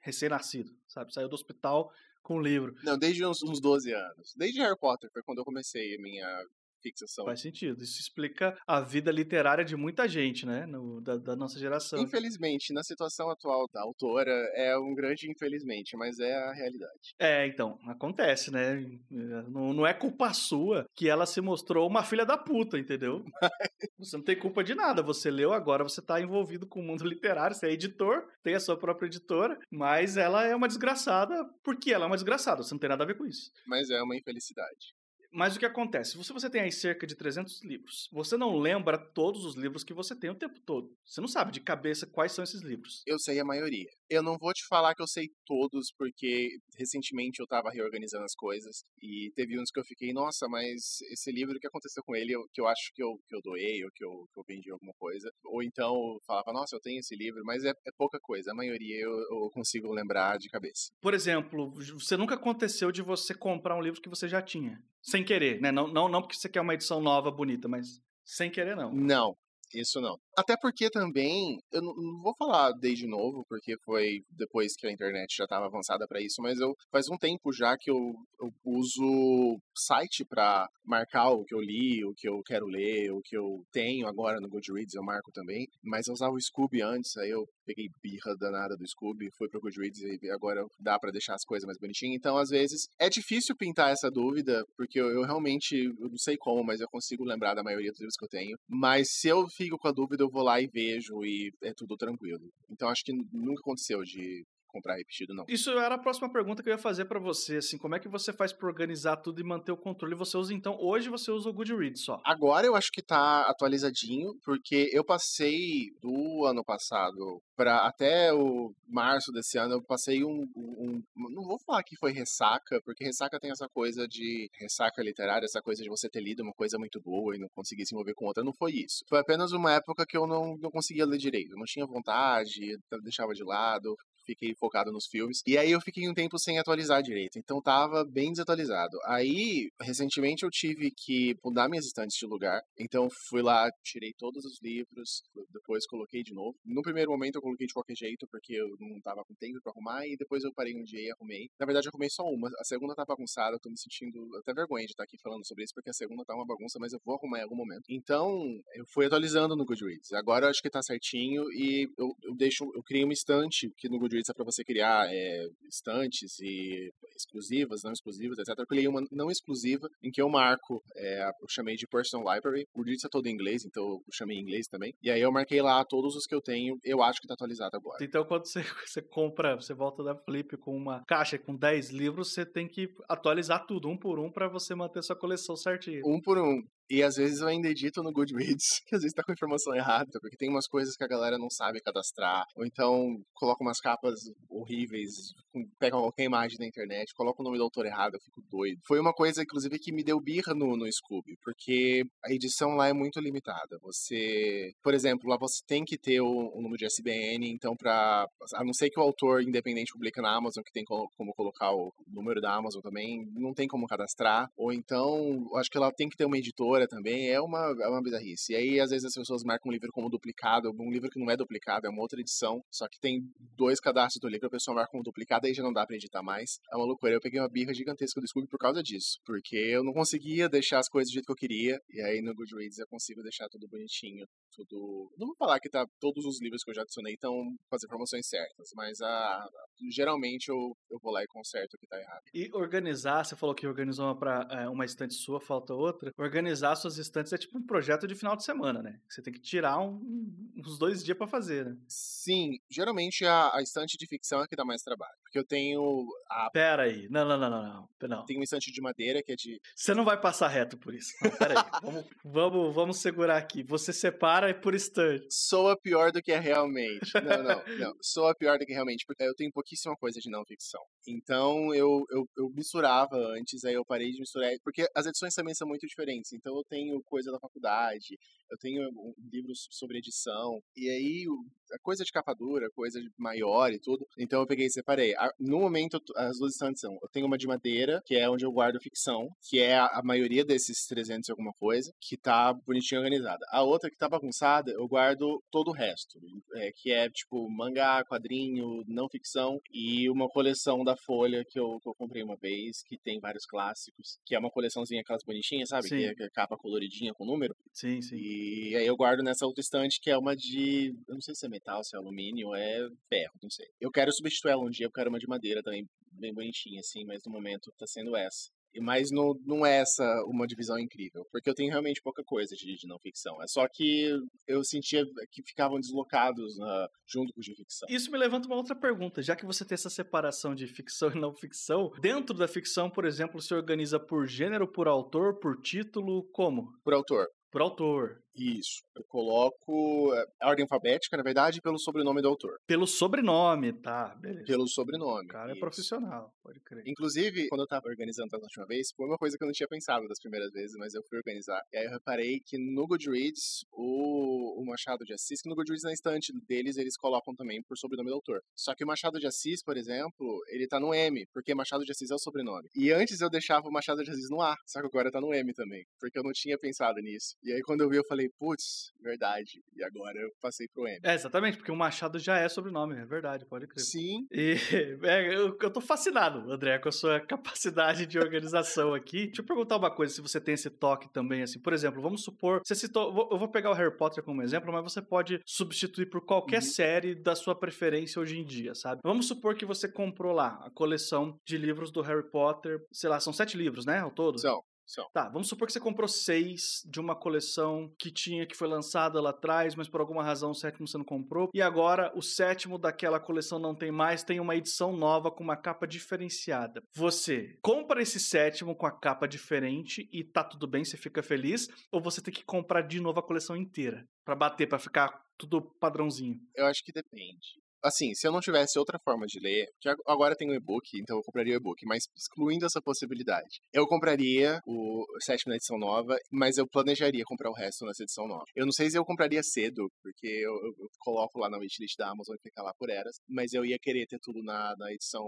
recém-nascido, 0.01 0.71
sabe? 0.87 1.13
Saiu 1.13 1.29
do 1.29 1.35
hospital 1.35 1.91
com 2.23 2.37
o 2.37 2.41
livro. 2.41 2.73
Não, 2.83 2.97
desde 2.97 3.23
uns, 3.25 3.43
uns 3.43 3.61
12 3.61 3.93
anos. 3.93 4.33
Desde 4.35 4.59
Harry 4.61 4.79
Potter, 4.79 5.11
foi 5.11 5.21
quando 5.21 5.39
eu 5.39 5.45
comecei 5.45 5.95
a 5.95 6.01
minha 6.01 6.45
fixação. 6.83 7.25
Faz 7.25 7.41
sentido. 7.41 7.81
Isso 7.81 7.99
explica 7.99 8.55
a 8.67 8.81
vida 8.81 9.11
literária 9.11 9.63
de 9.63 9.75
muita 9.75 10.07
gente, 10.07 10.45
né? 10.45 10.65
No, 10.65 11.01
da, 11.01 11.17
da, 11.17 11.35
nossa 11.35 11.57
geração. 11.57 11.99
Infelizmente, 11.99 12.73
na 12.73 12.83
situação 12.83 13.29
atual 13.29 13.67
da 13.73 13.81
autora, 13.81 14.31
é 14.55 14.77
um 14.77 14.93
grande 14.93 15.31
infelizmente, 15.31 15.95
mas 15.95 16.19
é 16.19 16.35
a 16.35 16.53
realidade. 16.53 17.15
É, 17.19 17.47
então, 17.47 17.79
acontece, 17.87 18.51
né? 18.51 18.85
Não, 19.09 19.73
não 19.73 19.87
é 19.87 19.93
culpa 19.93 20.33
sua 20.33 20.85
que 20.95 21.07
ela 21.07 21.25
se 21.25 21.39
mostrou 21.39 21.87
uma 21.87 22.03
filha 22.03 22.25
da 22.25 22.37
puta, 22.37 22.77
entendeu? 22.77 23.23
você 23.97 24.17
não 24.17 24.23
tem 24.23 24.37
culpa 24.37 24.63
de 24.63 24.75
nada. 24.75 25.01
Você 25.01 25.31
leu 25.31 25.53
agora, 25.53 25.83
você 25.83 26.01
tá 26.01 26.19
envolvido 26.19 26.67
com 26.67 26.81
o 26.81 26.83
mundo 26.83 27.05
literário, 27.05 27.55
você 27.55 27.67
é 27.67 27.71
editor, 27.71 28.23
tem 28.43 28.55
a 28.55 28.59
sua 28.59 28.77
própria 28.77 29.07
editora, 29.07 29.57
mas 29.71 30.17
ela 30.17 30.45
é 30.45 30.55
uma 30.55 30.67
desgraçada 30.67 31.33
porque 31.63 31.93
ela 31.93 32.05
é 32.05 32.07
uma 32.07 32.17
desgraçada. 32.17 32.61
Você 32.61 32.73
não 32.73 32.79
tem 32.79 32.89
nada 32.89 33.03
a 33.03 33.07
ver 33.07 33.17
com 33.17 33.25
isso. 33.25 33.51
Mas 33.65 33.89
é 33.89 34.01
uma 34.01 34.15
infelicidade. 34.15 34.93
Mas 35.33 35.55
o 35.55 35.59
que 35.59 35.65
acontece? 35.65 36.11
Se 36.23 36.31
você 36.31 36.49
tem 36.49 36.61
aí 36.61 36.71
cerca 36.71 37.07
de 37.07 37.15
300 37.15 37.63
livros, 37.63 38.07
você 38.11 38.37
não 38.37 38.57
lembra 38.57 38.97
todos 38.97 39.43
os 39.45 39.55
livros 39.55 39.83
que 39.83 39.93
você 39.93 40.15
tem 40.15 40.29
o 40.29 40.35
tempo 40.35 40.59
todo. 40.61 40.95
Você 41.03 41.19
não 41.19 41.27
sabe 41.27 41.51
de 41.51 41.59
cabeça 41.59 42.05
quais 42.05 42.31
são 42.31 42.43
esses 42.43 42.61
livros. 42.61 43.01
Eu 43.07 43.17
sei 43.17 43.39
a 43.39 43.45
maioria. 43.45 43.89
Eu 44.09 44.21
não 44.21 44.37
vou 44.37 44.53
te 44.53 44.65
falar 44.67 44.93
que 44.93 45.01
eu 45.01 45.07
sei 45.07 45.29
todos, 45.45 45.91
porque 45.97 46.59
recentemente 46.77 47.39
eu 47.39 47.47
tava 47.47 47.71
reorganizando 47.71 48.25
as 48.25 48.35
coisas 48.35 48.83
e 49.01 49.31
teve 49.35 49.59
uns 49.59 49.71
que 49.71 49.79
eu 49.79 49.83
fiquei, 49.85 50.13
nossa, 50.13 50.47
mas 50.47 51.01
esse 51.11 51.31
livro, 51.31 51.55
o 51.55 51.59
que 51.59 51.67
aconteceu 51.67 52.03
com 52.03 52.15
ele? 52.15 52.33
que 52.53 52.61
eu 52.61 52.67
acho 52.67 52.91
que 52.93 53.03
eu, 53.03 53.17
que 53.27 53.35
eu 53.35 53.41
doei 53.41 53.83
ou 53.83 53.89
que 53.93 54.05
eu, 54.05 54.27
que 54.31 54.39
eu 54.39 54.43
vendi 54.47 54.71
alguma 54.71 54.93
coisa. 54.99 55.29
Ou 55.45 55.63
então 55.63 55.95
eu 55.95 56.19
falava, 56.27 56.53
nossa, 56.53 56.75
eu 56.75 56.79
tenho 56.79 56.99
esse 56.99 57.15
livro, 57.15 57.41
mas 57.43 57.63
é, 57.63 57.69
é 57.69 57.91
pouca 57.97 58.19
coisa. 58.21 58.51
A 58.51 58.55
maioria 58.55 58.97
eu, 58.99 59.11
eu 59.11 59.49
consigo 59.51 59.91
lembrar 59.91 60.37
de 60.37 60.49
cabeça. 60.49 60.91
Por 61.01 61.13
exemplo, 61.13 61.71
você 61.71 62.15
nunca 62.15 62.35
aconteceu 62.35 62.91
de 62.91 63.01
você 63.01 63.33
comprar 63.33 63.75
um 63.75 63.81
livro 63.81 64.01
que 64.01 64.09
você 64.09 64.27
já 64.27 64.41
tinha. 64.41 64.81
Sem 65.03 65.23
querer, 65.23 65.59
né? 65.59 65.71
Não, 65.71 65.87
não, 65.87 66.07
não 66.07 66.21
porque 66.21 66.37
você 66.37 66.47
quer 66.47 66.61
uma 66.61 66.73
edição 66.73 67.01
nova, 67.01 67.29
bonita, 67.29 67.67
mas 67.67 67.99
sem 68.23 68.49
querer, 68.49 68.73
não. 68.73 68.93
Não, 68.93 69.35
isso 69.73 69.99
não. 69.99 70.17
Até 70.37 70.55
porque 70.55 70.89
também, 70.89 71.59
eu 71.71 71.81
não, 71.81 71.93
não 71.93 72.21
vou 72.21 72.33
falar 72.37 72.71
desde 72.71 73.05
novo, 73.05 73.43
porque 73.49 73.75
foi 73.83 74.21
depois 74.29 74.75
que 74.75 74.87
a 74.87 74.91
internet 74.91 75.35
já 75.35 75.43
estava 75.43 75.65
avançada 75.65 76.07
para 76.07 76.21
isso, 76.21 76.41
mas 76.41 76.59
eu 76.59 76.73
faz 76.89 77.09
um 77.09 77.17
tempo 77.17 77.51
já 77.51 77.77
que 77.77 77.91
eu, 77.91 78.13
eu 78.39 78.49
uso 78.63 79.59
site 79.75 80.23
para 80.23 80.69
marcar 80.85 81.31
o 81.31 81.43
que 81.43 81.53
eu 81.53 81.59
li, 81.59 82.05
o 82.05 82.13
que 82.15 82.29
eu 82.29 82.41
quero 82.45 82.65
ler, 82.65 83.11
o 83.11 83.21
que 83.21 83.35
eu 83.35 83.61
tenho 83.71 84.07
agora 84.07 84.39
no 84.39 84.49
Goodreads, 84.49 84.93
eu 84.93 85.03
marco 85.03 85.31
também. 85.33 85.67
Mas 85.83 86.07
eu 86.07 86.13
usava 86.13 86.33
o 86.33 86.41
Scooby 86.41 86.81
antes, 86.81 87.17
aí 87.17 87.29
eu 87.29 87.45
peguei 87.65 87.89
birra 88.01 88.35
danada 88.37 88.75
do 88.75 88.87
Scooby, 88.87 89.29
fui 89.37 89.49
pro 89.49 89.61
Goodreads 89.61 90.01
e 90.01 90.29
agora 90.29 90.65
dá 90.79 90.99
para 90.99 91.11
deixar 91.11 91.35
as 91.35 91.43
coisas 91.43 91.65
mais 91.65 91.77
bonitinhas. 91.77 92.15
Então, 92.15 92.37
às 92.37 92.49
vezes, 92.49 92.87
é 92.99 93.09
difícil 93.09 93.55
pintar 93.55 93.91
essa 93.91 94.09
dúvida, 94.09 94.65
porque 94.75 94.99
eu, 94.99 95.09
eu 95.09 95.23
realmente, 95.23 95.75
eu 95.75 96.09
não 96.09 96.17
sei 96.17 96.37
como, 96.37 96.63
mas 96.63 96.81
eu 96.81 96.87
consigo 96.87 97.23
lembrar 97.23 97.53
da 97.53 97.63
maioria 97.63 97.91
dos 97.91 97.99
livros 97.99 98.15
que 98.15 98.25
eu 98.25 98.29
tenho. 98.29 98.57
Mas 98.67 99.07
se 99.11 99.27
eu 99.27 99.47
fico 99.49 99.77
com 99.77 99.87
a 99.87 99.91
dúvida, 99.91 100.23
eu 100.23 100.29
vou 100.29 100.43
lá 100.43 100.61
e 100.61 100.67
vejo 100.67 101.23
e 101.23 101.51
é 101.63 101.73
tudo 101.73 101.95
tranquilo. 101.97 102.49
Então, 102.69 102.89
acho 102.89 103.03
que 103.03 103.13
nunca 103.13 103.61
aconteceu 103.61 104.03
de 104.03 104.45
comprar 104.73 104.95
repetido, 104.95 105.33
não. 105.33 105.45
Isso 105.47 105.69
era 105.71 105.95
a 105.95 105.99
próxima 105.99 106.31
pergunta 106.31 106.63
que 106.63 106.69
eu 106.69 106.73
ia 106.73 106.79
fazer 106.79 107.05
para 107.05 107.19
você, 107.19 107.57
assim, 107.57 107.77
como 107.77 107.95
é 107.95 107.99
que 107.99 108.09
você 108.09 108.33
faz 108.33 108.51
para 108.51 108.67
organizar 108.67 109.17
tudo 109.17 109.39
e 109.39 109.43
manter 109.43 109.71
o 109.71 109.77
controle? 109.77 110.15
Você 110.15 110.35
usa, 110.35 110.53
então, 110.53 110.75
hoje 110.81 111.09
você 111.09 111.31
usa 111.31 111.49
o 111.49 111.53
Goodreads 111.53 112.03
só? 112.03 112.19
Agora 112.25 112.65
eu 112.65 112.75
acho 112.75 112.91
que 112.91 113.01
tá 113.01 113.43
atualizadinho, 113.43 114.33
porque 114.43 114.89
eu 114.91 115.05
passei 115.05 115.91
do 116.01 116.45
ano 116.45 116.63
passado 116.63 117.41
para 117.55 117.85
até 117.85 118.33
o 118.33 118.73
março 118.87 119.31
desse 119.31 119.57
ano, 119.57 119.75
eu 119.75 119.83
passei 119.83 120.23
um, 120.23 120.43
um, 120.55 121.03
Não 121.15 121.43
vou 121.43 121.59
falar 121.59 121.83
que 121.83 121.95
foi 121.97 122.11
ressaca, 122.11 122.79
porque 122.83 123.03
ressaca 123.03 123.39
tem 123.39 123.51
essa 123.51 123.67
coisa 123.69 124.07
de. 124.07 124.49
Ressaca 124.59 125.01
literária, 125.03 125.45
essa 125.45 125.61
coisa 125.61 125.83
de 125.83 125.89
você 125.89 126.09
ter 126.09 126.21
lido 126.21 126.43
uma 126.43 126.53
coisa 126.53 126.77
muito 126.77 126.99
boa 127.01 127.35
e 127.35 127.39
não 127.39 127.47
conseguir 127.53 127.85
se 127.85 127.93
envolver 127.93 128.13
com 128.13 128.25
outra. 128.25 128.43
Não 128.43 128.53
foi 128.53 128.71
isso. 128.73 129.03
Foi 129.07 129.19
apenas 129.19 129.51
uma 129.51 129.73
época 129.73 130.05
que 130.07 130.17
eu 130.17 130.25
não, 130.25 130.57
não 130.57 130.71
conseguia 130.71 131.05
ler 131.05 131.17
direito. 131.17 131.51
Eu 131.51 131.57
não 131.57 131.65
tinha 131.65 131.85
vontade, 131.85 132.77
deixava 133.03 133.33
de 133.33 133.43
lado 133.43 133.95
fiquei 134.25 134.53
focado 134.55 134.91
nos 134.91 135.05
filmes. 135.07 135.41
E 135.45 135.57
aí 135.57 135.71
eu 135.71 135.81
fiquei 135.81 136.07
um 136.09 136.13
tempo 136.13 136.37
sem 136.37 136.59
atualizar 136.59 137.01
direito, 137.01 137.37
então 137.37 137.61
tava 137.61 138.03
bem 138.05 138.31
desatualizado. 138.31 138.97
Aí, 139.05 139.69
recentemente 139.81 140.43
eu 140.43 140.49
tive 140.49 140.91
que 140.91 141.35
mudar 141.43 141.69
minhas 141.69 141.85
estantes 141.85 142.17
de 142.17 142.25
lugar, 142.25 142.61
então 142.77 143.07
fui 143.29 143.41
lá, 143.41 143.69
tirei 143.83 144.13
todos 144.17 144.43
os 144.45 144.61
livros, 144.61 145.21
depois 145.51 145.85
coloquei 145.87 146.23
de 146.23 146.33
novo. 146.33 146.55
No 146.65 146.81
primeiro 146.81 147.11
momento 147.11 147.35
eu 147.35 147.41
coloquei 147.41 147.67
de 147.67 147.73
qualquer 147.73 147.95
jeito, 147.95 148.27
porque 148.29 148.53
eu 148.53 148.75
não 148.79 148.99
tava 149.01 149.23
com 149.25 149.33
tempo 149.35 149.59
para 149.61 149.71
arrumar, 149.71 150.05
e 150.07 150.15
depois 150.17 150.43
eu 150.43 150.53
parei 150.53 150.75
um 150.75 150.83
dia 150.83 151.01
e 151.01 151.11
arrumei. 151.11 151.49
Na 151.59 151.65
verdade 151.65 151.87
eu 151.87 151.91
arrumei 151.93 152.09
só 152.09 152.23
uma, 152.23 152.49
a 152.59 152.63
segunda 152.63 152.95
tá 152.95 153.05
bagunçada, 153.05 153.55
eu 153.55 153.59
tô 153.59 153.69
me 153.69 153.77
sentindo 153.77 154.35
até 154.37 154.53
vergonha 154.53 154.85
de 154.85 154.91
estar 154.91 155.03
tá 155.03 155.07
aqui 155.07 155.17
falando 155.21 155.45
sobre 155.45 155.63
isso, 155.63 155.73
porque 155.73 155.89
a 155.89 155.93
segunda 155.93 156.23
tá 156.25 156.35
uma 156.35 156.45
bagunça, 156.45 156.77
mas 156.79 156.93
eu 156.93 156.99
vou 157.05 157.15
arrumar 157.15 157.39
em 157.39 157.43
algum 157.43 157.55
momento. 157.55 157.83
Então, 157.89 158.43
eu 158.75 158.85
fui 158.93 159.05
atualizando 159.05 159.55
no 159.55 159.65
Goodreads. 159.65 160.13
Agora 160.13 160.45
eu 160.45 160.49
acho 160.49 160.61
que 160.61 160.69
tá 160.69 160.81
certinho 160.81 161.43
e 161.51 161.89
eu, 161.97 162.15
eu 162.23 162.35
deixo, 162.35 162.71
eu 162.75 162.83
criei 162.83 163.03
uma 163.03 163.13
estante 163.13 163.71
que 163.77 163.89
no 163.89 163.99
Goodreads 163.99 164.12
Goodreads 164.13 164.29
é 164.29 164.33
para 164.33 164.45
você 164.45 164.63
criar 164.63 165.07
é, 165.11 165.47
estantes 165.67 166.39
e 166.39 166.91
exclusivas, 167.15 167.81
não 167.83 167.91
exclusivas, 167.91 168.37
etc. 168.37 168.59
Eu 168.59 168.67
criei 168.67 168.87
uma 168.87 169.01
não 169.11 169.31
exclusiva 169.31 169.89
em 170.03 170.11
que 170.11 170.21
eu 170.21 170.29
marco, 170.29 170.81
é, 170.95 171.29
eu 171.41 171.47
chamei 171.49 171.75
de 171.75 171.87
Personal 171.87 172.33
Library. 172.33 172.65
O 172.73 172.79
Goodreads 172.79 173.05
é 173.05 173.09
todo 173.09 173.27
em 173.27 173.33
inglês, 173.33 173.65
então 173.65 173.83
eu 173.83 174.01
chamei 174.11 174.37
em 174.37 174.41
inglês 174.41 174.67
também. 174.67 174.93
E 175.01 175.09
aí 175.09 175.21
eu 175.21 175.31
marquei 175.31 175.61
lá 175.61 175.83
todos 175.83 176.15
os 176.15 176.25
que 176.25 176.35
eu 176.35 176.41
tenho, 176.41 176.77
eu 176.83 177.01
acho 177.01 177.19
que 177.19 177.27
tá 177.27 177.33
atualizado 177.33 177.75
agora. 177.75 178.03
Então 178.03 178.23
quando 178.25 178.45
você, 178.45 178.61
você 178.85 179.01
compra, 179.01 179.55
você 179.55 179.73
volta 179.73 180.03
da 180.03 180.15
Flip 180.15 180.57
com 180.57 180.75
uma 180.75 181.03
caixa 181.05 181.37
com 181.37 181.55
10 181.55 181.89
livros, 181.89 182.33
você 182.33 182.45
tem 182.45 182.67
que 182.67 182.87
atualizar 183.09 183.65
tudo, 183.65 183.89
um 183.89 183.97
por 183.97 184.19
um, 184.19 184.31
para 184.31 184.47
você 184.47 184.75
manter 184.75 185.03
sua 185.03 185.15
coleção 185.15 185.55
certinha. 185.55 186.01
Um 186.05 186.21
por 186.21 186.37
um. 186.37 186.61
E 186.93 187.01
às 187.01 187.15
vezes 187.15 187.41
eu 187.41 187.47
ainda 187.47 187.67
edito 187.67 188.03
no 188.03 188.11
Goodreads, 188.11 188.81
que 188.85 188.93
às 188.95 189.01
vezes 189.01 189.15
tá 189.15 189.23
com 189.23 189.33
informação 189.33 189.73
errada, 189.73 190.19
porque 190.21 190.37
tem 190.37 190.47
umas 190.47 190.67
coisas 190.67 190.95
que 190.95 191.03
a 191.03 191.07
galera 191.07 191.39
não 191.39 191.49
sabe 191.49 191.81
cadastrar, 191.81 192.45
ou 192.55 192.63
então 192.63 193.19
coloca 193.33 193.63
umas 193.63 193.79
capas 193.79 194.19
horríveis, 194.47 195.33
pega 195.79 195.97
qualquer 195.97 196.25
imagem 196.25 196.55
da 196.59 196.67
internet, 196.67 197.11
coloca 197.15 197.41
o 197.41 197.43
nome 197.43 197.57
do 197.57 197.63
autor 197.63 197.87
errado, 197.87 198.13
eu 198.13 198.19
fico 198.19 198.43
doido. 198.47 198.79
Foi 198.85 198.99
uma 198.99 199.11
coisa, 199.11 199.41
inclusive, 199.41 199.79
que 199.79 199.91
me 199.91 200.03
deu 200.03 200.21
birra 200.21 200.53
no, 200.53 200.77
no 200.77 200.85
Scooby, 200.85 201.35
porque 201.43 202.03
a 202.23 202.31
edição 202.31 202.75
lá 202.75 202.87
é 202.87 202.93
muito 202.93 203.19
limitada. 203.19 203.79
Você, 203.81 204.71
por 204.83 204.93
exemplo, 204.93 205.27
lá 205.27 205.35
você 205.35 205.63
tem 205.65 205.83
que 205.83 205.97
ter 205.97 206.21
o, 206.21 206.51
o 206.53 206.61
número 206.61 206.77
de 206.77 206.85
SBN, 206.85 207.49
então 207.49 207.75
para 207.75 208.27
a 208.53 208.63
não 208.63 208.71
ser 208.71 208.91
que 208.91 208.99
o 208.99 209.03
autor 209.03 209.41
independente 209.41 209.93
publica 209.93 210.21
na 210.21 210.35
Amazon, 210.35 210.61
que 210.63 210.71
tem 210.71 210.83
como, 210.83 211.09
como 211.17 211.33
colocar 211.33 211.71
o 211.71 211.91
número 212.07 212.39
da 212.39 212.53
Amazon 212.53 212.83
também, 212.83 213.25
não 213.33 213.51
tem 213.51 213.67
como 213.67 213.87
cadastrar, 213.87 214.47
ou 214.55 214.71
então, 214.71 215.47
acho 215.55 215.71
que 215.71 215.77
ela 215.77 215.91
tem 215.91 216.07
que 216.07 216.15
ter 216.15 216.25
uma 216.25 216.37
editora 216.37 216.82
também, 216.87 217.29
é 217.29 217.39
uma, 217.39 217.59
é 217.81 217.87
uma 217.87 218.01
bizarrice. 218.01 218.53
E 218.53 218.55
aí, 218.55 218.79
às 218.79 218.89
vezes, 218.89 219.05
as 219.05 219.13
pessoas 219.13 219.43
marcam 219.43 219.69
um 219.69 219.73
livro 219.73 219.89
como 219.91 220.09
duplicado, 220.09 220.71
um 220.79 220.91
livro 220.91 221.09
que 221.09 221.19
não 221.19 221.29
é 221.29 221.37
duplicado, 221.37 221.87
é 221.87 221.89
uma 221.89 222.01
outra 222.01 222.19
edição, 222.19 222.61
só 222.71 222.87
que 222.87 222.99
tem 222.99 223.21
dois 223.55 223.79
cadastros 223.79 224.19
do 224.19 224.27
livro, 224.27 224.47
a 224.47 224.51
pessoa 224.51 224.75
marca 224.75 224.91
como 224.91 225.03
duplicado, 225.03 225.47
aí 225.47 225.53
já 225.53 225.63
não 225.63 225.73
dá 225.73 225.85
pra 225.85 225.95
editar 225.95 226.23
mais. 226.23 226.59
É 226.71 226.75
uma 226.75 226.85
loucura. 226.85 227.13
Eu 227.13 227.21
peguei 227.21 227.39
uma 227.39 227.49
birra 227.49 227.73
gigantesca 227.73 228.19
do 228.19 228.27
Scooby 228.27 228.47
por 228.47 228.59
causa 228.59 228.81
disso, 228.81 229.19
porque 229.25 229.55
eu 229.55 229.83
não 229.83 229.93
conseguia 229.93 230.49
deixar 230.49 230.79
as 230.79 230.89
coisas 230.89 231.09
do 231.09 231.13
jeito 231.13 231.25
que 231.25 231.31
eu 231.31 231.35
queria, 231.35 231.79
e 231.89 232.01
aí 232.01 232.21
no 232.21 232.33
Goodreads 232.33 232.79
eu 232.79 232.87
consigo 232.87 233.21
deixar 233.21 233.47
tudo 233.49 233.67
bonitinho, 233.67 234.25
tudo... 234.55 235.11
Não 235.17 235.27
vou 235.27 235.35
falar 235.37 235.59
que 235.59 235.69
tá 235.69 235.85
todos 235.99 236.25
os 236.25 236.41
livros 236.41 236.63
que 236.63 236.71
eu 236.71 236.75
já 236.75 236.81
adicionei 236.81 237.13
estão 237.13 237.33
as 237.71 237.83
informações 237.83 238.27
certas, 238.27 238.69
mas 238.75 239.01
a... 239.01 239.47
geralmente 239.91 240.49
eu, 240.49 240.57
eu 240.91 240.99
vou 241.01 241.11
lá 241.11 241.23
e 241.23 241.27
conserto 241.27 241.73
o 241.73 241.77
que 241.77 241.87
tá 241.87 241.99
errado. 241.99 242.21
E 242.33 242.49
organizar, 242.53 243.23
você 243.23 243.35
falou 243.35 243.55
que 243.55 243.67
organizou 243.67 244.05
uma 244.05 244.17
pra 244.17 244.47
é, 244.51 244.69
uma 244.69 244.85
estante 244.85 245.13
sua, 245.13 245.39
falta 245.39 245.73
outra. 245.73 246.11
Organizar 246.17 246.62
organizar 246.63 246.75
suas 246.75 246.97
estantes 246.97 247.33
é 247.33 247.37
tipo 247.37 247.57
um 247.57 247.65
projeto 247.65 248.07
de 248.07 248.15
final 248.15 248.35
de 248.35 248.43
semana, 248.43 248.81
né? 248.81 248.99
Você 249.07 249.21
tem 249.21 249.33
que 249.33 249.39
tirar 249.39 249.79
um, 249.79 250.51
uns 250.55 250.77
dois 250.77 251.03
dias 251.03 251.17
para 251.17 251.27
fazer, 251.27 251.65
né? 251.65 251.77
Sim, 251.87 252.57
geralmente 252.69 253.25
a, 253.25 253.55
a, 253.55 253.61
estante 253.61 253.97
de 253.97 254.07
ficção 254.07 254.41
é 254.41 254.47
que 254.47 254.55
dá 254.55 254.63
mais 254.63 254.81
trabalho. 254.81 255.13
porque 255.23 255.37
eu 255.37 255.45
tenho 255.45 256.07
a 256.29 256.49
Pera 256.51 256.83
aí. 256.83 257.07
Não, 257.09 257.25
não, 257.25 257.37
não, 257.37 257.49
não, 257.49 257.63
não. 257.63 258.07
não. 258.07 258.25
tenho 258.25 258.39
um 258.39 258.43
estante 258.43 258.71
de 258.71 258.81
madeira 258.81 259.21
que 259.21 259.31
é 259.31 259.35
de 259.35 259.59
Você 259.75 259.93
não 259.93 260.05
vai 260.05 260.19
passar 260.19 260.47
reto 260.47 260.77
por 260.77 260.93
isso. 260.93 261.13
Não, 261.21 261.31
pera 261.31 261.59
aí. 261.59 261.81
vamos, 261.83 262.05
vamos, 262.23 262.75
vamos 262.75 262.97
segurar 262.97 263.37
aqui. 263.37 263.63
Você 263.63 263.91
separa 263.91 264.49
e 264.49 264.53
por 264.53 264.73
estante. 264.73 265.27
soa 265.29 265.77
pior 265.77 266.11
do 266.11 266.21
que 266.21 266.31
é 266.31 266.39
realmente. 266.39 267.11
Não, 267.15 267.43
não, 267.43 267.77
não. 267.77 267.93
Soa 268.01 268.35
pior 268.35 268.57
do 268.57 268.65
que 268.65 268.73
realmente, 268.73 269.05
porque 269.05 269.23
eu 269.23 269.35
tenho 269.35 269.51
pouquíssima 269.51 269.95
coisa 269.95 270.19
de 270.19 270.29
não 270.29 270.45
ficção. 270.45 270.81
Então 271.07 271.73
eu, 271.73 272.05
eu, 272.11 272.25
eu 272.37 272.49
misturava 272.49 273.15
antes, 273.37 273.63
aí 273.65 273.73
eu 273.73 273.85
parei 273.85 274.11
de 274.11 274.19
misturar, 274.19 274.51
porque 274.63 274.87
as 274.95 275.05
edições 275.05 275.33
também 275.33 275.53
são 275.53 275.67
muito 275.67 275.87
diferentes. 275.87 276.33
Então 276.33 276.55
eu 276.55 276.63
tenho 276.63 277.01
coisa 277.03 277.31
da 277.31 277.39
faculdade, 277.39 278.17
eu 278.49 278.57
tenho 278.57 278.89
livros 279.31 279.67
sobre 279.71 279.97
edição, 279.97 280.61
e 280.75 280.89
aí 280.89 281.25
a 281.73 281.79
coisa 281.79 282.03
de 282.03 282.11
capa 282.11 282.33
dura, 282.33 282.69
coisa 282.75 282.99
maior 283.17 283.71
e 283.71 283.79
tudo. 283.79 284.05
Então 284.17 284.41
eu 284.41 284.47
peguei 284.47 284.67
e 284.67 284.71
separei. 284.71 285.13
No 285.39 285.59
momento, 285.59 285.99
as 286.15 286.37
duas 286.37 286.53
estantes 286.53 286.81
são. 286.81 286.93
Eu 287.01 287.09
tenho 287.11 287.25
uma 287.25 287.37
de 287.37 287.47
madeira, 287.47 288.01
que 288.05 288.15
é 288.15 288.29
onde 288.29 288.45
eu 288.45 288.51
guardo 288.51 288.79
ficção, 288.79 289.27
que 289.49 289.59
é 289.59 289.75
a, 289.75 289.85
a 289.87 290.01
maioria 290.03 290.45
desses 290.45 290.85
300 290.85 291.27
e 291.27 291.31
alguma 291.31 291.51
coisa, 291.53 291.91
que 291.99 292.17
tá 292.17 292.53
bonitinha 292.53 292.99
organizada. 292.99 293.45
A 293.49 293.63
outra 293.63 293.89
que 293.89 293.97
tá 293.97 294.07
bagunçada, 294.07 294.71
eu 294.71 294.87
guardo 294.87 295.41
todo 295.51 295.69
o 295.69 295.73
resto, 295.73 296.19
é, 296.55 296.71
que 296.75 296.91
é 296.91 297.09
tipo 297.09 297.49
mangá, 297.49 298.03
quadrinho, 298.05 298.83
não 298.87 299.09
ficção 299.09 299.59
e 299.71 300.09
uma 300.09 300.27
coleção 300.29 300.83
da 300.83 300.92
Folha 300.95 301.43
que 301.47 301.59
eu, 301.59 301.79
que 301.79 301.89
eu 301.89 301.93
comprei 301.95 302.23
uma 302.23 302.35
vez, 302.35 302.81
que 302.83 302.97
tem 302.97 303.19
vários 303.19 303.45
clássicos, 303.45 304.17
que 304.25 304.35
é 304.35 304.39
uma 304.39 304.49
coleçãozinha 304.49 305.01
aquelas 305.01 305.23
bonitinhas, 305.23 305.69
sabe? 305.69 305.87
Sim. 305.87 305.97
Que 305.97 306.05
é, 306.05 306.15
que 306.15 306.23
é 306.23 306.29
capa 306.29 306.57
coloridinha 306.57 307.13
com 307.13 307.25
número. 307.25 307.55
Sim, 307.73 308.01
sim. 308.01 308.15
E 308.15 308.75
aí 308.75 308.85
eu 308.85 308.95
guardo 308.95 309.23
nessa 309.23 309.45
outra 309.45 309.61
estante 309.61 309.99
que 310.01 310.09
é 310.09 310.17
uma 310.17 310.35
de. 310.35 310.93
Eu 311.07 311.15
não 311.15 311.21
sei 311.21 311.35
se 311.35 311.45
é 311.45 311.49
metal, 311.49 311.83
se 311.83 311.95
é 311.95 311.99
alumínio, 311.99 312.53
é 312.55 312.87
ferro, 313.09 313.33
não 313.41 313.49
sei. 313.49 313.67
Eu 313.79 313.91
quero 313.91 314.11
substituir 314.11 314.51
ela 314.51 314.63
um 314.63 314.69
dia, 314.69 314.85
eu 314.85 314.91
quero 314.91 315.09
uma 315.09 315.19
de 315.19 315.27
madeira 315.27 315.61
também, 315.61 315.85
bem 316.11 316.33
bonitinha, 316.33 316.79
assim, 316.79 317.03
mas 317.05 317.21
no 317.25 317.31
momento 317.31 317.71
tá 317.77 317.85
sendo 317.87 318.15
essa. 318.15 318.49
Mas 318.81 319.11
não, 319.11 319.33
não 319.45 319.65
é 319.65 319.77
essa 319.77 320.03
uma 320.25 320.47
divisão 320.47 320.77
incrível, 320.79 321.25
porque 321.31 321.49
eu 321.49 321.55
tenho 321.55 321.69
realmente 321.71 322.01
pouca 322.01 322.23
coisa 322.23 322.55
de, 322.55 322.75
de 322.75 322.87
não 322.87 322.99
ficção. 322.99 323.41
É 323.41 323.47
só 323.47 323.67
que 323.67 324.09
eu 324.47 324.63
sentia 324.63 325.03
que 325.31 325.43
ficavam 325.43 325.79
deslocados 325.79 326.57
na- 326.57 326.87
junto 327.07 327.33
com 327.33 327.39
os 327.39 327.45
de 327.45 327.55
ficção. 327.55 327.87
Isso 327.89 328.11
me 328.11 328.17
levanta 328.17 328.47
uma 328.47 328.57
outra 328.57 328.75
pergunta. 328.75 329.21
Já 329.21 329.35
que 329.35 329.45
você 329.45 329.65
tem 329.65 329.75
essa 329.75 329.89
separação 329.89 330.55
de 330.55 330.67
ficção 330.67 331.11
e 331.11 331.19
não 331.19 331.33
ficção, 331.35 331.91
dentro 332.01 332.35
da 332.35 332.47
ficção, 332.47 332.89
por 332.89 333.05
exemplo, 333.05 333.41
se 333.41 333.53
organiza 333.53 333.99
por 333.99 334.25
gênero, 334.27 334.67
por 334.71 334.87
autor, 334.87 335.39
por 335.39 335.59
título, 335.61 336.27
como? 336.31 336.71
Por 336.83 336.93
autor. 336.93 337.27
Por 337.51 337.61
autor. 337.61 338.22
Isso. 338.35 338.81
Eu 338.95 339.03
coloco 339.03 340.13
é, 340.13 340.25
a 340.41 340.49
ordem 340.49 340.63
alfabética, 340.63 341.15
na 341.17 341.23
verdade, 341.23 341.61
pelo 341.61 341.77
sobrenome 341.77 342.21
do 342.21 342.27
autor. 342.27 342.57
Pelo 342.65 342.87
sobrenome, 342.87 343.73
tá, 343.73 344.15
beleza. 344.15 344.45
Pelo 344.45 344.67
sobrenome. 344.67 345.25
O 345.25 345.27
cara 345.27 345.51
é 345.51 345.53
isso. 345.53 345.59
profissional, 345.59 346.31
pode 346.41 346.59
crer. 346.61 346.83
Inclusive, 346.87 347.47
quando 347.49 347.61
eu 347.61 347.67
tava 347.67 347.87
organizando 347.87 348.29
da 348.29 348.37
última 348.37 348.65
vez, 348.65 348.89
foi 348.95 349.05
uma 349.05 349.17
coisa 349.17 349.37
que 349.37 349.43
eu 349.43 349.47
não 349.47 349.53
tinha 349.53 349.67
pensado 349.67 350.07
das 350.07 350.19
primeiras 350.19 350.51
vezes, 350.51 350.75
mas 350.77 350.93
eu 350.93 351.03
fui 351.03 351.17
organizar. 351.17 351.61
E 351.71 351.77
aí 351.77 351.85
eu 351.85 351.91
reparei 351.91 352.39
que 352.45 352.57
no 352.57 352.87
Goodreads, 352.87 353.65
o, 353.71 354.61
o 354.61 354.65
Machado 354.65 355.03
de 355.05 355.13
Assis, 355.13 355.41
que 355.41 355.49
no 355.49 355.55
Goodreads 355.55 355.83
na 355.83 355.93
estante 355.93 356.33
deles, 356.47 356.77
eles 356.77 356.97
colocam 356.97 357.35
também 357.35 357.61
por 357.63 357.77
sobrenome 357.77 358.09
do 358.09 358.15
autor. 358.15 358.41
Só 358.55 358.73
que 358.75 358.83
o 358.83 358.87
Machado 358.87 359.19
de 359.19 359.27
Assis, 359.27 359.63
por 359.63 359.77
exemplo, 359.77 360.41
ele 360.47 360.67
tá 360.67 360.79
no 360.79 360.93
M, 360.93 361.25
porque 361.33 361.53
Machado 361.53 361.83
de 361.83 361.91
Assis 361.91 362.09
é 362.09 362.15
o 362.15 362.19
sobrenome. 362.19 362.69
E 362.75 362.91
antes 362.91 363.21
eu 363.21 363.29
deixava 363.29 363.67
o 363.67 363.71
Machado 363.71 364.03
de 364.03 364.11
Assis 364.11 364.29
no 364.29 364.41
A, 364.41 364.55
só 364.65 364.79
que 364.81 364.87
agora 364.87 365.11
tá 365.11 365.21
no 365.21 365.33
M 365.33 365.53
também, 365.53 365.85
porque 365.99 366.17
eu 366.17 366.23
não 366.23 366.31
tinha 366.31 366.57
pensado 366.57 366.99
nisso. 367.01 367.35
E 367.43 367.51
aí 367.51 367.61
quando 367.61 367.81
eu 367.81 367.89
vi, 367.89 367.97
eu 367.97 368.05
falei, 368.07 368.22
putz, 368.37 368.91
verdade. 369.01 369.61
E 369.75 369.83
agora 369.83 370.17
eu 370.19 370.29
passei 370.41 370.67
pro 370.73 370.87
M. 370.87 370.99
É, 371.03 371.13
exatamente, 371.13 371.57
porque 371.57 371.71
o 371.71 371.75
Machado 371.75 372.19
já 372.19 372.37
é 372.37 372.47
sobrenome, 372.49 372.95
é 372.95 373.05
verdade, 373.05 373.45
pode 373.45 373.67
crer. 373.67 373.83
Sim, 373.83 374.25
E 374.31 374.53
é, 375.03 375.35
eu, 375.35 375.57
eu 375.61 375.71
tô 375.71 375.81
fascinado, 375.81 376.51
André, 376.51 376.79
com 376.79 376.89
a 376.89 376.91
sua 376.91 377.19
capacidade 377.19 378.05
de 378.05 378.17
organização 378.19 378.93
aqui. 378.93 379.27
Deixa 379.27 379.41
eu 379.41 379.45
perguntar 379.45 379.77
uma 379.77 379.89
coisa, 379.93 380.13
se 380.13 380.21
você 380.21 380.39
tem 380.39 380.53
esse 380.53 380.69
toque 380.69 381.11
também, 381.11 381.41
assim. 381.43 381.59
Por 381.59 381.73
exemplo, 381.73 382.01
vamos 382.01 382.23
supor, 382.23 382.61
você 382.63 382.75
citou, 382.75 383.29
eu 383.31 383.37
vou 383.37 383.47
pegar 383.47 383.71
o 383.71 383.73
Harry 383.73 383.95
Potter 383.95 384.23
como 384.23 384.41
exemplo, 384.41 384.71
mas 384.71 384.83
você 384.83 385.01
pode 385.01 385.39
substituir 385.45 386.07
por 386.09 386.25
qualquer 386.25 386.57
Uhum. 386.57 386.61
série 386.61 387.15
da 387.15 387.35
sua 387.35 387.55
preferência 387.55 388.21
hoje 388.21 388.37
em 388.37 388.45
dia, 388.45 388.73
sabe? 388.75 389.01
Vamos 389.03 389.27
supor 389.27 389.55
que 389.55 389.65
você 389.65 389.87
comprou 389.91 390.33
lá 390.33 390.59
a 390.65 390.69
coleção 390.71 391.37
de 391.45 391.57
livros 391.57 391.91
do 391.91 392.01
Harry 392.01 392.29
Potter, 392.29 392.79
sei 392.91 393.09
lá, 393.09 393.19
são 393.19 393.33
sete 393.33 393.57
livros, 393.57 393.85
né, 393.85 393.99
ao 393.99 394.11
todo? 394.11 394.39
são, 394.39 394.61
são. 394.85 395.07
Tá, 395.13 395.29
vamos 395.29 395.47
supor 395.47 395.67
que 395.67 395.73
você 395.73 395.79
comprou 395.79 396.07
seis 396.07 396.81
de 396.85 396.99
uma 396.99 397.15
coleção 397.15 397.93
que 397.97 398.11
tinha, 398.11 398.45
que 398.45 398.55
foi 398.55 398.67
lançada 398.67 399.21
lá 399.21 399.31
atrás, 399.31 399.75
mas 399.75 399.89
por 399.89 400.01
alguma 400.01 400.23
razão 400.23 400.51
o 400.51 400.55
sétimo 400.55 400.87
você 400.87 400.97
não 400.97 401.05
comprou. 401.05 401.49
E 401.53 401.61
agora 401.61 402.11
o 402.15 402.21
sétimo 402.21 402.77
daquela 402.77 403.19
coleção 403.19 403.59
não 403.59 403.75
tem 403.75 403.91
mais, 403.91 404.23
tem 404.23 404.39
uma 404.39 404.55
edição 404.55 404.95
nova 404.95 405.31
com 405.31 405.43
uma 405.43 405.57
capa 405.57 405.87
diferenciada. 405.87 406.81
Você 406.93 407.57
compra 407.61 408.01
esse 408.01 408.19
sétimo 408.19 408.75
com 408.75 408.85
a 408.85 408.91
capa 408.91 409.27
diferente 409.27 410.09
e 410.11 410.23
tá 410.23 410.43
tudo 410.43 410.67
bem, 410.67 410.83
você 410.83 410.97
fica 410.97 411.23
feliz? 411.23 411.67
Ou 411.91 412.01
você 412.01 412.21
tem 412.21 412.33
que 412.33 412.43
comprar 412.43 412.81
de 412.81 412.99
novo 412.99 413.19
a 413.19 413.23
coleção 413.23 413.55
inteira 413.55 414.07
pra 414.25 414.35
bater, 414.35 414.67
pra 414.67 414.79
ficar 414.79 415.23
tudo 415.37 415.61
padrãozinho? 415.61 416.39
Eu 416.55 416.65
acho 416.65 416.83
que 416.83 416.91
depende. 416.91 417.62
Assim, 417.83 418.13
se 418.15 418.25
eu 418.27 418.31
não 418.31 418.39
tivesse 418.39 418.79
outra 418.79 418.97
forma 419.03 419.25
de 419.25 419.39
ler, 419.39 419.67
que 419.81 419.89
ag- 419.89 420.01
agora 420.07 420.35
tem 420.35 420.49
o 420.49 420.53
e-book, 420.53 420.87
então 420.95 421.17
eu 421.17 421.23
compraria 421.23 421.53
o 421.53 421.57
e-book, 421.57 421.85
mas 421.85 422.03
excluindo 422.15 422.65
essa 422.65 422.81
possibilidade, 422.81 423.59
eu 423.73 423.85
compraria 423.87 424.59
o 424.65 425.05
sétima 425.21 425.55
edição 425.55 425.77
nova, 425.77 426.15
mas 426.31 426.57
eu 426.57 426.65
planejaria 426.67 427.23
comprar 427.25 427.49
o 427.49 427.53
resto 427.53 427.85
nessa 427.85 428.03
edição 428.03 428.27
nova. 428.27 428.45
Eu 428.55 428.65
não 428.65 428.71
sei 428.71 428.89
se 428.89 428.97
eu 428.97 429.03
compraria 429.05 429.41
cedo, 429.43 429.89
porque 430.01 430.27
eu, 430.27 430.53
eu- 430.53 430.73
eu 430.79 430.87
coloco 430.99 431.39
lá 431.39 431.49
na 431.49 431.57
wishlist 431.57 431.95
da 431.97 432.09
Amazon 432.09 432.35
e 432.35 432.41
fica 432.41 432.61
lá 432.63 432.73
por 432.79 432.89
eras, 432.89 433.15
mas 433.27 433.51
eu 433.53 433.65
ia 433.65 433.77
querer 433.79 434.05
ter 434.07 434.19
tudo 434.21 434.41
na, 434.43 434.75
na 434.77 434.91
edição 434.93 435.25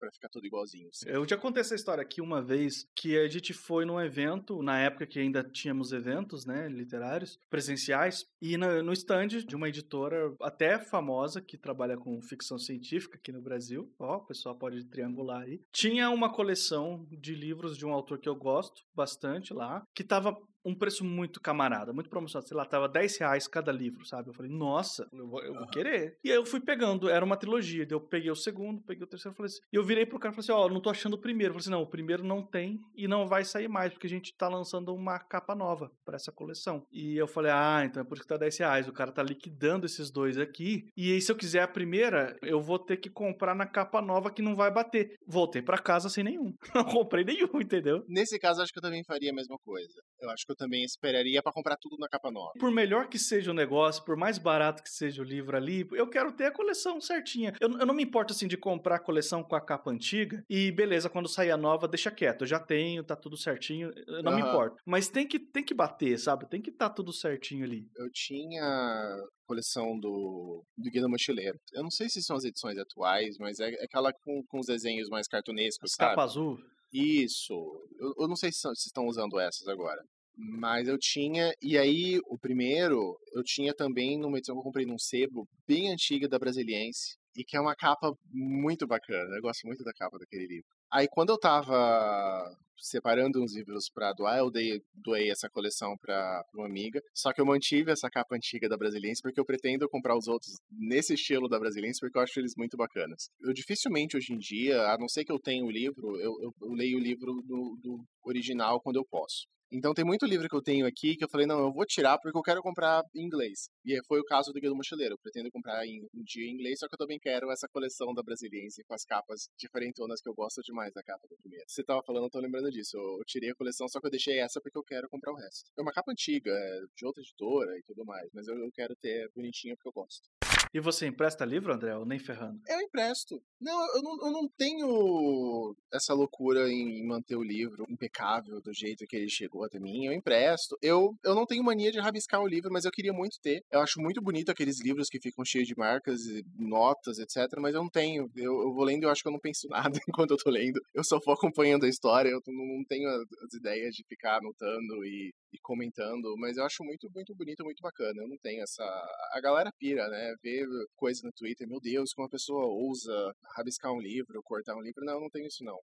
pra 0.00 0.10
ficar 0.10 0.28
tudo 0.30 0.46
igualzinho. 0.46 0.88
assim. 0.88 1.08
Eu 1.08 1.28
já 1.28 1.36
contei 1.36 1.60
essa 1.60 1.74
história 1.74 2.02
aqui 2.02 2.20
uma 2.20 2.42
vez, 2.42 2.86
que 2.96 3.18
a 3.18 3.28
gente 3.28 3.52
foi 3.52 3.84
num 3.84 4.00
evento, 4.00 4.62
na 4.62 4.80
época 4.80 5.06
que 5.06 5.20
ainda 5.20 5.44
tínhamos 5.44 5.92
eventos, 5.92 6.46
né, 6.46 6.68
literários, 6.68 7.38
presenciais, 7.50 8.24
e 8.40 8.56
no 8.56 8.92
stand 8.92 9.28
de 9.28 9.54
uma 9.54 9.68
editora 9.68 10.34
até 10.40 10.78
famosa, 10.78 11.40
que 11.40 11.58
trabalha 11.58 11.96
com 11.96 12.20
ficção 12.22 12.58
científica 12.58 13.18
aqui 13.18 13.30
no 13.30 13.42
Brasil, 13.42 13.92
ó, 13.98 14.16
o 14.16 14.26
pessoal 14.26 14.56
pode 14.56 14.84
triangular 14.86 15.42
aí, 15.42 15.60
tinha 15.72 16.08
uma 16.10 16.32
coleção 16.32 17.06
de 17.10 17.34
livros 17.34 17.76
de 17.76 17.84
um 17.84 17.92
autor 17.92 18.18
que 18.18 18.28
eu 18.28 18.34
gosto 18.34 18.82
bastante 18.94 19.52
lá, 19.52 19.84
que 19.94 20.02
tava 20.02 20.34
um 20.64 20.74
preço 20.74 21.04
muito 21.04 21.40
camarada, 21.40 21.92
muito 21.92 22.10
promocional. 22.10 22.46
Sei 22.46 22.56
lá, 22.56 22.64
tava 22.64 22.88
10 22.88 23.18
reais 23.18 23.46
cada 23.46 23.72
livro, 23.72 24.04
sabe? 24.04 24.28
Eu 24.28 24.34
falei, 24.34 24.50
nossa, 24.50 25.08
eu 25.12 25.26
vou, 25.26 25.42
eu 25.42 25.54
vou 25.54 25.66
querer. 25.68 26.16
E 26.24 26.30
aí 26.30 26.36
eu 26.36 26.44
fui 26.44 26.60
pegando, 26.60 27.08
era 27.08 27.24
uma 27.24 27.36
trilogia. 27.36 27.86
daí 27.86 27.94
Eu 27.94 28.00
peguei 28.00 28.30
o 28.30 28.36
segundo, 28.36 28.82
peguei 28.82 29.04
o 29.04 29.06
terceiro, 29.06 29.36
falei 29.36 29.48
assim. 29.48 29.60
E 29.72 29.76
eu 29.76 29.84
virei 29.84 30.06
pro 30.06 30.18
cara 30.18 30.32
e 30.32 30.36
falei 30.36 30.44
assim: 30.44 30.66
ó, 30.66 30.72
não 30.72 30.80
tô 30.80 30.90
achando 30.90 31.14
o 31.14 31.18
primeiro. 31.18 31.50
Eu 31.50 31.54
falei 31.54 31.62
assim: 31.62 31.70
não, 31.70 31.82
o 31.82 31.90
primeiro 31.90 32.24
não 32.24 32.42
tem 32.42 32.80
e 32.94 33.08
não 33.08 33.26
vai 33.26 33.44
sair 33.44 33.68
mais, 33.68 33.92
porque 33.92 34.06
a 34.06 34.10
gente 34.10 34.34
tá 34.34 34.48
lançando 34.48 34.94
uma 34.94 35.18
capa 35.18 35.54
nova 35.54 35.90
pra 36.04 36.16
essa 36.16 36.32
coleção. 36.32 36.86
E 36.92 37.16
eu 37.16 37.26
falei: 37.26 37.52
ah, 37.52 37.82
então 37.84 38.02
é 38.02 38.04
por 38.04 38.14
isso 38.14 38.22
que 38.22 38.28
tá 38.28 38.36
10 38.36 38.58
reais. 38.58 38.88
O 38.88 38.92
cara 38.92 39.12
tá 39.12 39.22
liquidando 39.22 39.86
esses 39.86 40.10
dois 40.10 40.38
aqui. 40.38 40.88
E 40.96 41.12
aí, 41.12 41.20
se 41.20 41.30
eu 41.30 41.36
quiser 41.36 41.62
a 41.62 41.68
primeira, 41.68 42.36
eu 42.42 42.60
vou 42.60 42.78
ter 42.78 42.96
que 42.96 43.10
comprar 43.10 43.54
na 43.54 43.66
capa 43.66 44.00
nova 44.00 44.30
que 44.30 44.42
não 44.42 44.56
vai 44.56 44.70
bater. 44.70 45.14
Voltei 45.26 45.62
pra 45.62 45.78
casa 45.78 46.08
sem 46.08 46.24
nenhum. 46.24 46.54
Não 46.74 46.84
comprei 46.84 47.24
nenhum, 47.24 47.60
entendeu? 47.60 48.04
Nesse 48.08 48.38
caso, 48.38 48.62
acho 48.62 48.72
que 48.72 48.78
eu 48.78 48.82
também 48.82 49.02
faria 49.04 49.30
a 49.30 49.34
mesma 49.34 49.58
coisa. 49.58 50.00
Eu 50.20 50.30
acho 50.30 50.46
que 50.46 50.49
eu 50.52 50.56
também 50.56 50.84
esperaria 50.84 51.42
pra 51.42 51.52
comprar 51.52 51.76
tudo 51.76 51.96
na 51.98 52.08
capa 52.08 52.30
nova. 52.30 52.52
Por 52.58 52.70
melhor 52.70 53.08
que 53.08 53.18
seja 53.18 53.50
o 53.50 53.54
negócio, 53.54 54.04
por 54.04 54.16
mais 54.16 54.38
barato 54.38 54.82
que 54.82 54.90
seja 54.90 55.22
o 55.22 55.24
livro 55.24 55.56
ali, 55.56 55.86
eu 55.92 56.08
quero 56.08 56.32
ter 56.32 56.44
a 56.46 56.50
coleção 56.52 57.00
certinha. 57.00 57.52
Eu, 57.60 57.70
eu 57.78 57.86
não 57.86 57.94
me 57.94 58.02
importo 58.02 58.32
assim 58.32 58.46
de 58.46 58.56
comprar 58.56 58.96
a 58.96 59.00
coleção 59.02 59.42
com 59.42 59.56
a 59.56 59.60
capa 59.60 59.90
antiga 59.90 60.44
e 60.48 60.70
beleza, 60.70 61.08
quando 61.08 61.28
sair 61.28 61.50
a 61.50 61.56
nova, 61.56 61.88
deixa 61.88 62.10
quieto. 62.10 62.42
Eu 62.42 62.46
já 62.46 62.60
tenho, 62.60 63.02
tá 63.02 63.16
tudo 63.16 63.36
certinho, 63.36 63.90
eu 64.06 64.22
não 64.22 64.32
me 64.34 64.40
Aham. 64.42 64.48
importo. 64.50 64.76
Mas 64.84 65.08
tem 65.08 65.26
que, 65.26 65.38
tem 65.38 65.64
que 65.64 65.74
bater, 65.74 66.18
sabe? 66.18 66.48
Tem 66.48 66.60
que 66.60 66.70
tá 66.70 66.88
tudo 66.90 67.12
certinho 67.12 67.64
ali. 67.64 67.86
Eu 67.96 68.10
tinha 68.12 68.62
a 68.62 69.16
coleção 69.46 69.98
do, 69.98 70.62
do 70.76 70.90
Guia 70.90 71.02
do 71.02 71.08
Mochileiro. 71.08 71.58
Eu 71.72 71.82
não 71.82 71.90
sei 71.90 72.08
se 72.08 72.22
são 72.22 72.36
as 72.36 72.44
edições 72.44 72.76
atuais, 72.78 73.36
mas 73.38 73.58
é 73.58 73.70
é 73.70 73.84
aquela 73.84 74.12
com, 74.12 74.42
com 74.48 74.58
os 74.58 74.66
desenhos 74.66 75.08
mais 75.08 75.28
cartunescos, 75.28 75.92
As 75.92 75.96
sabe? 75.96 76.10
capa 76.10 76.24
azul. 76.24 76.58
Isso. 76.92 77.54
Eu, 78.00 78.14
eu 78.18 78.28
não 78.28 78.34
sei 78.36 78.50
se, 78.50 78.58
se 78.60 78.88
estão 78.88 79.06
usando 79.06 79.38
essas 79.38 79.66
agora. 79.68 80.02
Mas 80.42 80.88
eu 80.88 80.96
tinha. 80.98 81.52
E 81.60 81.76
aí, 81.76 82.18
o 82.26 82.38
primeiro, 82.38 83.18
eu 83.34 83.42
tinha 83.44 83.74
também 83.74 84.18
numa 84.18 84.38
edição 84.38 84.54
que 84.54 84.60
eu 84.60 84.64
comprei 84.64 84.86
num 84.86 84.98
sebo 84.98 85.46
bem 85.66 85.92
antiga 85.92 86.26
da 86.26 86.38
Brasiliense. 86.38 87.18
E 87.36 87.44
que 87.44 87.56
é 87.56 87.60
uma 87.60 87.76
capa 87.76 88.12
muito 88.32 88.86
bacana. 88.86 89.36
Eu 89.36 89.42
gosto 89.42 89.66
muito 89.66 89.84
da 89.84 89.92
capa 89.92 90.18
daquele 90.18 90.46
livro. 90.46 90.66
Aí, 90.90 91.06
quando 91.08 91.30
eu 91.30 91.38
tava 91.38 92.56
separando 92.76 93.42
uns 93.42 93.54
livros 93.54 93.90
para 93.90 94.12
doar, 94.12 94.38
eu 94.38 94.50
dei, 94.50 94.82
doei 94.94 95.30
essa 95.30 95.48
coleção 95.48 95.96
para 95.98 96.42
uma 96.54 96.66
amiga. 96.66 97.00
Só 97.14 97.32
que 97.32 97.40
eu 97.40 97.46
mantive 97.46 97.92
essa 97.92 98.08
capa 98.08 98.34
antiga 98.34 98.68
da 98.68 98.76
Brasiliense 98.76 99.22
porque 99.22 99.38
eu 99.38 99.44
pretendo 99.44 99.88
comprar 99.88 100.16
os 100.16 100.26
outros 100.26 100.56
nesse 100.70 101.14
estilo 101.14 101.48
da 101.48 101.58
Brasiliense 101.58 102.00
porque 102.00 102.16
eu 102.16 102.22
acho 102.22 102.40
eles 102.40 102.54
muito 102.56 102.76
bacanas. 102.76 103.28
Eu 103.40 103.52
dificilmente 103.52 104.16
hoje 104.16 104.32
em 104.32 104.38
dia, 104.38 104.80
a 104.90 104.98
não 104.98 105.08
ser 105.08 105.24
que 105.24 105.32
eu 105.32 105.38
tenha 105.38 105.64
o 105.64 105.70
livro, 105.70 106.16
eu, 106.18 106.32
eu, 106.42 106.54
eu 106.62 106.72
leio 106.72 106.98
o 106.98 107.00
livro 107.00 107.42
do, 107.42 107.76
do 107.80 108.04
original 108.24 108.80
quando 108.80 108.96
eu 108.96 109.04
posso. 109.04 109.46
Então 109.72 109.94
tem 109.94 110.04
muito 110.04 110.26
livro 110.26 110.48
que 110.48 110.56
eu 110.56 110.62
tenho 110.62 110.84
aqui 110.84 111.16
que 111.16 111.22
eu 111.22 111.28
falei, 111.28 111.46
não, 111.46 111.60
eu 111.60 111.72
vou 111.72 111.86
tirar 111.86 112.18
porque 112.18 112.36
eu 112.36 112.42
quero 112.42 112.60
comprar 112.60 113.04
em 113.14 113.24
inglês. 113.24 113.68
E 113.84 113.96
foi 114.06 114.18
o 114.18 114.24
caso 114.24 114.52
do 114.52 114.60
Guia 114.60 114.68
do 114.68 114.74
Mochileiro. 114.76 115.14
Eu 115.14 115.18
pretendo 115.18 115.50
comprar 115.50 115.86
em 115.86 116.02
um 116.12 116.22
dia 116.24 116.44
em 116.44 116.54
inglês, 116.54 116.80
só 116.80 116.88
que 116.88 116.94
eu 116.94 116.98
também 116.98 117.20
quero 117.20 117.50
essa 117.52 117.68
coleção 117.72 118.12
da 118.12 118.22
Brasiliense 118.22 118.82
com 118.84 118.94
as 118.94 119.04
capas 119.04 119.48
diferentonas 119.56 120.20
que 120.20 120.28
eu 120.28 120.34
gosto 120.34 120.60
demais 120.62 120.92
da 120.92 121.02
capa 121.02 121.26
do 121.28 121.36
primeiro. 121.36 121.64
Você 121.68 121.84
tava 121.84 122.02
falando, 122.02 122.24
eu 122.24 122.30
tô 122.30 122.40
lembrando 122.40 122.70
disso. 122.70 122.96
Eu 122.96 123.22
tirei 123.24 123.50
a 123.50 123.54
coleção, 123.54 123.88
só 123.88 124.00
que 124.00 124.06
eu 124.06 124.10
deixei 124.10 124.40
essa 124.40 124.60
porque 124.60 124.78
eu 124.78 124.84
quero 124.84 125.08
comprar 125.08 125.32
o 125.32 125.36
resto. 125.36 125.70
É 125.78 125.82
uma 125.82 125.92
capa 125.92 126.10
antiga, 126.10 126.50
é 126.50 126.80
de 126.96 127.06
outra 127.06 127.22
editora 127.22 127.78
e 127.78 127.82
tudo 127.82 128.04
mais, 128.04 128.28
mas 128.34 128.48
eu, 128.48 128.58
eu 128.58 128.70
quero 128.72 128.96
ter 128.96 129.30
bonitinha 129.34 129.76
porque 129.76 129.88
eu 129.88 129.92
gosto. 129.92 130.28
E 130.72 130.78
você 130.78 131.06
empresta 131.06 131.44
livro, 131.44 131.72
André, 131.72 131.96
ou 131.96 132.06
nem 132.06 132.18
ferrando? 132.18 132.60
Eu 132.68 132.80
empresto. 132.80 133.42
Não, 133.60 133.96
eu 133.96 134.02
não, 134.02 134.26
eu 134.26 134.32
não 134.32 134.48
tenho 134.56 135.76
essa 135.92 136.14
loucura 136.14 136.70
em 136.70 137.04
manter 137.04 137.34
o 137.34 137.42
livro 137.42 137.84
impecável 137.88 138.60
do 138.60 138.72
jeito 138.72 139.04
que 139.06 139.16
ele 139.16 139.28
chegou 139.28 139.64
até 139.64 139.80
mim. 139.80 140.06
Eu 140.06 140.12
empresto. 140.12 140.78
Eu, 140.80 141.16
eu 141.24 141.34
não 141.34 141.44
tenho 141.44 141.64
mania 141.64 141.90
de 141.90 141.98
rabiscar 141.98 142.40
o 142.40 142.46
livro, 142.46 142.70
mas 142.72 142.84
eu 142.84 142.92
queria 142.92 143.12
muito 143.12 143.40
ter. 143.42 143.64
Eu 143.70 143.80
acho 143.80 144.00
muito 144.00 144.22
bonito 144.22 144.50
aqueles 144.50 144.80
livros 144.80 145.08
que 145.08 145.20
ficam 145.20 145.44
cheios 145.44 145.66
de 145.66 145.76
marcas, 145.76 146.20
notas, 146.56 147.18
etc. 147.18 147.58
Mas 147.58 147.74
eu 147.74 147.82
não 147.82 147.90
tenho. 147.90 148.30
Eu, 148.36 148.62
eu 148.62 148.72
vou 148.72 148.84
lendo 148.84 149.02
e 149.02 149.06
eu 149.06 149.10
acho 149.10 149.22
que 149.22 149.28
eu 149.28 149.32
não 149.32 149.40
penso 149.40 149.66
nada 149.68 149.98
enquanto 150.08 150.30
eu 150.30 150.38
tô 150.38 150.50
lendo. 150.50 150.80
Eu 150.94 151.02
só 151.02 151.18
vou 151.18 151.34
acompanhando 151.34 151.84
a 151.84 151.88
história. 151.88 152.30
Eu 152.30 152.40
não, 152.46 152.78
não 152.78 152.84
tenho 152.84 153.08
as 153.08 153.54
ideias 153.54 153.94
de 153.94 154.04
ficar 154.04 154.38
anotando 154.38 155.04
e, 155.04 155.34
e 155.52 155.58
comentando. 155.58 156.34
Mas 156.38 156.56
eu 156.56 156.64
acho 156.64 156.84
muito, 156.84 157.10
muito 157.14 157.34
bonito, 157.34 157.64
muito 157.64 157.82
bacana. 157.82 158.22
Eu 158.22 158.28
não 158.28 158.38
tenho 158.38 158.62
essa. 158.62 158.84
A 159.32 159.40
galera 159.40 159.72
pira, 159.78 160.08
né? 160.08 160.34
Vê 160.42 160.64
coisa 160.96 161.20
no 161.24 161.32
Twitter, 161.32 161.68
meu 161.68 161.80
Deus, 161.80 162.12
como 162.12 162.26
a 162.26 162.30
pessoa 162.30 162.66
ousa 162.66 163.34
rabiscar 163.56 163.92
um 163.92 164.00
livro, 164.00 164.42
cortar 164.42 164.76
um 164.76 164.82
livro. 164.82 165.04
Não, 165.04 165.14
eu 165.14 165.20
não 165.20 165.30
tenho 165.30 165.46
isso 165.46 165.64
não 165.64 165.78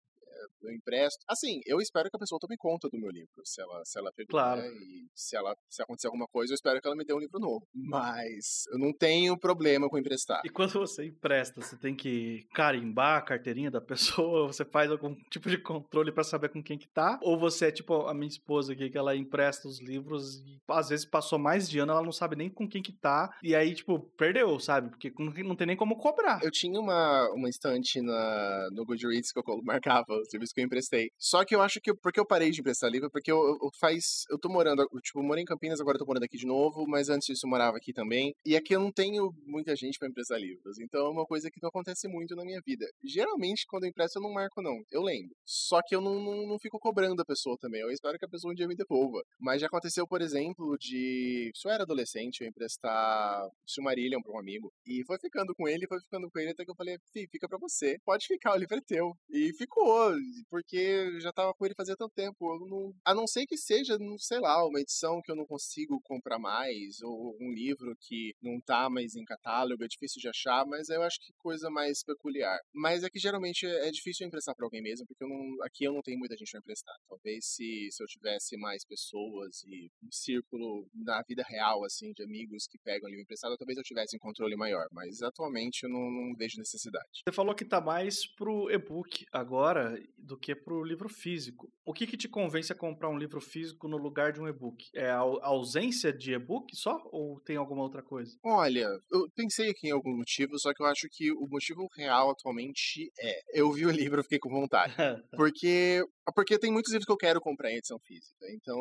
eu 0.62 0.72
empresto. 0.72 1.18
Assim, 1.28 1.60
eu 1.66 1.80
espero 1.80 2.10
que 2.10 2.16
a 2.16 2.18
pessoa 2.18 2.38
tome 2.40 2.56
conta 2.56 2.88
do 2.88 2.98
meu 2.98 3.10
livro, 3.10 3.42
se 3.44 3.60
ela, 3.60 3.82
se 3.84 3.98
ela 3.98 4.12
pegou, 4.14 4.30
claro. 4.30 4.62
E 4.62 5.06
se, 5.14 5.36
ela, 5.36 5.54
se 5.68 5.82
acontecer 5.82 6.06
alguma 6.06 6.26
coisa, 6.26 6.52
eu 6.52 6.54
espero 6.54 6.80
que 6.80 6.86
ela 6.86 6.96
me 6.96 7.04
dê 7.04 7.14
um 7.14 7.18
livro 7.18 7.38
novo. 7.38 7.66
Mas 7.74 8.64
eu 8.72 8.78
não 8.78 8.92
tenho 8.92 9.38
problema 9.38 9.88
com 9.88 9.98
emprestar. 9.98 10.42
E 10.44 10.48
quando 10.48 10.72
você 10.72 11.06
empresta, 11.06 11.60
você 11.60 11.76
tem 11.76 11.94
que 11.94 12.46
carimbar 12.54 13.18
a 13.18 13.22
carteirinha 13.22 13.70
da 13.70 13.80
pessoa? 13.80 14.46
Você 14.46 14.64
faz 14.64 14.90
algum 14.90 15.14
tipo 15.30 15.48
de 15.48 15.58
controle 15.58 16.12
para 16.12 16.24
saber 16.24 16.48
com 16.48 16.62
quem 16.62 16.78
que 16.78 16.88
tá? 16.88 17.18
Ou 17.22 17.38
você 17.38 17.66
é 17.66 17.72
tipo 17.72 18.06
a 18.06 18.14
minha 18.14 18.28
esposa 18.28 18.72
aqui, 18.72 18.90
que 18.90 18.98
ela 18.98 19.16
empresta 19.16 19.68
os 19.68 19.80
livros 19.80 20.36
e 20.46 20.60
às 20.68 20.88
vezes 20.88 21.06
passou 21.06 21.38
mais 21.38 21.68
de 21.68 21.78
ano, 21.78 21.92
ela 21.92 22.02
não 22.02 22.12
sabe 22.12 22.36
nem 22.36 22.50
com 22.50 22.68
quem 22.68 22.82
que 22.82 22.92
tá. 22.92 23.30
E 23.42 23.54
aí, 23.54 23.74
tipo, 23.74 24.00
perdeu, 24.16 24.58
sabe? 24.58 24.90
Porque 24.90 25.12
não 25.18 25.56
tem 25.56 25.66
nem 25.66 25.76
como 25.76 25.96
cobrar. 25.96 26.40
Eu 26.42 26.50
tinha 26.50 26.78
uma, 26.78 27.30
uma 27.32 27.48
estante 27.48 28.00
na, 28.00 28.68
no 28.72 28.84
Goodreads 28.84 29.32
que 29.32 29.38
eu 29.38 29.44
marcava 29.64 30.06
os 30.26 30.32
livros 30.32 30.52
que 30.52 30.60
eu 30.60 30.64
emprestei. 30.64 31.10
Só 31.18 31.44
que 31.44 31.54
eu 31.54 31.62
acho 31.62 31.80
que, 31.80 31.94
porque 31.94 32.20
eu 32.20 32.26
parei 32.26 32.50
de 32.50 32.60
emprestar 32.60 32.90
livro, 32.90 33.10
porque 33.10 33.30
eu, 33.30 33.38
eu 33.38 33.70
faz, 33.78 34.24
eu 34.30 34.38
tô 34.38 34.48
morando, 34.48 34.86
tipo, 35.02 35.20
eu 35.20 35.22
morei 35.22 35.42
em 35.42 35.46
Campinas, 35.46 35.80
agora 35.80 35.96
eu 35.96 36.00
tô 36.00 36.06
morando 36.06 36.24
aqui 36.24 36.36
de 36.36 36.46
novo, 36.46 36.86
mas 36.86 37.08
antes 37.08 37.26
disso 37.26 37.46
eu 37.46 37.50
morava 37.50 37.76
aqui 37.76 37.92
também. 37.92 38.34
E 38.44 38.56
aqui 38.56 38.74
eu 38.74 38.80
não 38.80 38.92
tenho 38.92 39.32
muita 39.44 39.74
gente 39.76 39.98
para 39.98 40.08
emprestar 40.08 40.38
livros, 40.38 40.78
então 40.78 41.06
é 41.06 41.10
uma 41.10 41.24
coisa 41.24 41.50
que 41.50 41.60
não 41.62 41.68
acontece 41.68 42.08
muito 42.08 42.34
na 42.34 42.44
minha 42.44 42.60
vida. 42.64 42.86
Geralmente, 43.04 43.66
quando 43.68 43.84
eu 43.84 43.90
empresto, 43.90 44.18
eu 44.18 44.22
não 44.22 44.32
marco 44.32 44.62
não, 44.62 44.82
eu 44.90 45.02
lembro. 45.02 45.34
Só 45.44 45.80
que 45.86 45.94
eu 45.94 46.00
não, 46.00 46.20
não, 46.20 46.46
não 46.46 46.58
fico 46.58 46.78
cobrando 46.78 47.22
a 47.22 47.24
pessoa 47.24 47.56
também, 47.60 47.80
eu 47.80 47.90
espero 47.90 48.18
que 48.18 48.24
a 48.24 48.28
pessoa 48.28 48.52
um 48.52 48.54
dia 48.54 48.68
me 48.68 48.76
devolva. 48.76 49.22
Mas 49.38 49.60
já 49.60 49.66
aconteceu, 49.66 50.06
por 50.06 50.20
exemplo, 50.20 50.76
de, 50.78 51.50
se 51.54 51.68
eu 51.68 51.72
era 51.72 51.82
adolescente, 51.82 52.40
eu 52.40 52.48
emprestar 52.48 53.48
Silmarillion 53.66 54.20
pra 54.22 54.32
um 54.32 54.38
amigo, 54.38 54.72
e 54.86 55.04
foi 55.04 55.18
ficando 55.18 55.54
com 55.54 55.68
ele, 55.68 55.86
foi 55.86 56.00
ficando 56.00 56.30
com 56.30 56.38
ele, 56.38 56.50
até 56.50 56.64
que 56.64 56.70
eu 56.70 56.76
falei, 56.76 56.96
fica 57.30 57.48
pra 57.48 57.58
você, 57.58 57.98
pode 58.04 58.26
ficar, 58.26 58.54
o 58.54 58.58
livro 58.58 58.76
é 58.76 58.80
teu. 58.80 59.12
E 59.30 59.52
ficou, 59.54 60.15
porque 60.48 60.76
eu 60.76 61.20
já 61.20 61.32
tava 61.32 61.54
com 61.54 61.64
ele 61.64 61.74
fazia 61.74 61.96
tanto 61.96 62.12
tempo. 62.14 62.66
Não, 62.68 62.94
a 63.04 63.14
não 63.14 63.26
ser 63.26 63.46
que 63.46 63.56
seja, 63.56 63.98
não 63.98 64.18
sei 64.18 64.40
lá, 64.40 64.64
uma 64.66 64.80
edição 64.80 65.20
que 65.22 65.30
eu 65.30 65.36
não 65.36 65.46
consigo 65.46 66.00
comprar 66.02 66.38
mais, 66.38 67.00
ou 67.02 67.36
um 67.40 67.52
livro 67.52 67.96
que 68.00 68.34
não 68.42 68.60
tá 68.60 68.88
mais 68.88 69.14
em 69.14 69.24
catálogo, 69.24 69.84
é 69.84 69.88
difícil 69.88 70.20
de 70.20 70.28
achar, 70.28 70.64
mas 70.66 70.88
eu 70.88 71.02
acho 71.02 71.18
que 71.20 71.32
coisa 71.38 71.70
mais 71.70 72.02
peculiar. 72.02 72.58
Mas 72.72 73.02
é 73.02 73.10
que 73.10 73.18
geralmente 73.18 73.66
é 73.66 73.90
difícil 73.90 74.26
emprestar 74.26 74.54
para 74.54 74.66
alguém 74.66 74.82
mesmo, 74.82 75.06
porque 75.06 75.24
eu 75.24 75.28
não, 75.28 75.62
aqui 75.62 75.84
eu 75.84 75.92
não 75.92 76.02
tenho 76.02 76.18
muita 76.18 76.36
gente 76.36 76.50
pra 76.50 76.60
emprestar. 76.60 76.94
Talvez 77.08 77.44
se, 77.46 77.88
se 77.90 78.02
eu 78.02 78.06
tivesse 78.06 78.56
mais 78.56 78.84
pessoas 78.84 79.62
e 79.64 79.90
um 80.02 80.10
círculo 80.10 80.86
na 80.94 81.22
vida 81.28 81.42
real, 81.46 81.84
assim, 81.84 82.12
de 82.12 82.22
amigos 82.22 82.66
que 82.66 82.78
pegam 82.78 83.08
livro 83.08 83.22
emprestado, 83.22 83.56
talvez 83.56 83.76
eu 83.78 83.84
tivesse 83.84 84.16
um 84.16 84.20
controle 84.20 84.56
maior. 84.56 84.86
Mas 84.92 85.22
atualmente 85.22 85.84
eu 85.84 85.90
não, 85.90 86.10
não 86.10 86.34
vejo 86.36 86.58
necessidade. 86.58 87.22
Você 87.26 87.34
falou 87.34 87.54
que 87.54 87.64
tá 87.64 87.80
mais 87.80 88.26
pro 88.26 88.70
e-book 88.70 89.24
agora 89.32 90.00
do 90.16 90.36
que 90.36 90.54
pro 90.54 90.82
livro 90.82 91.08
físico. 91.08 91.70
O 91.84 91.92
que, 91.92 92.06
que 92.06 92.16
te 92.16 92.28
convence 92.28 92.72
a 92.72 92.76
comprar 92.76 93.08
um 93.08 93.18
livro 93.18 93.40
físico 93.40 93.88
no 93.88 93.96
lugar 93.96 94.32
de 94.32 94.40
um 94.40 94.48
e-book? 94.48 94.84
É 94.94 95.10
a 95.10 95.20
ausência 95.42 96.12
de 96.12 96.32
e-book 96.32 96.74
só? 96.74 97.00
Ou 97.12 97.40
tem 97.40 97.56
alguma 97.56 97.82
outra 97.82 98.02
coisa? 98.02 98.36
Olha, 98.44 98.88
eu 99.10 99.30
pensei 99.34 99.70
aqui 99.70 99.88
em 99.88 99.92
algum 99.92 100.16
motivo, 100.16 100.58
só 100.58 100.72
que 100.74 100.82
eu 100.82 100.86
acho 100.86 101.06
que 101.10 101.30
o 101.32 101.46
motivo 101.48 101.86
real 101.96 102.30
atualmente 102.30 103.10
é. 103.20 103.40
Eu 103.52 103.70
vi 103.72 103.86
o 103.86 103.90
livro 103.90 104.20
e 104.20 104.24
fiquei 104.24 104.38
com 104.38 104.50
vontade. 104.50 104.94
porque. 105.36 106.02
Porque 106.34 106.58
tem 106.58 106.72
muitos 106.72 106.92
livros 106.92 107.06
que 107.06 107.12
eu 107.12 107.16
quero 107.16 107.40
comprar 107.40 107.70
em 107.70 107.76
edição 107.76 107.98
física. 108.00 108.46
Então, 108.50 108.76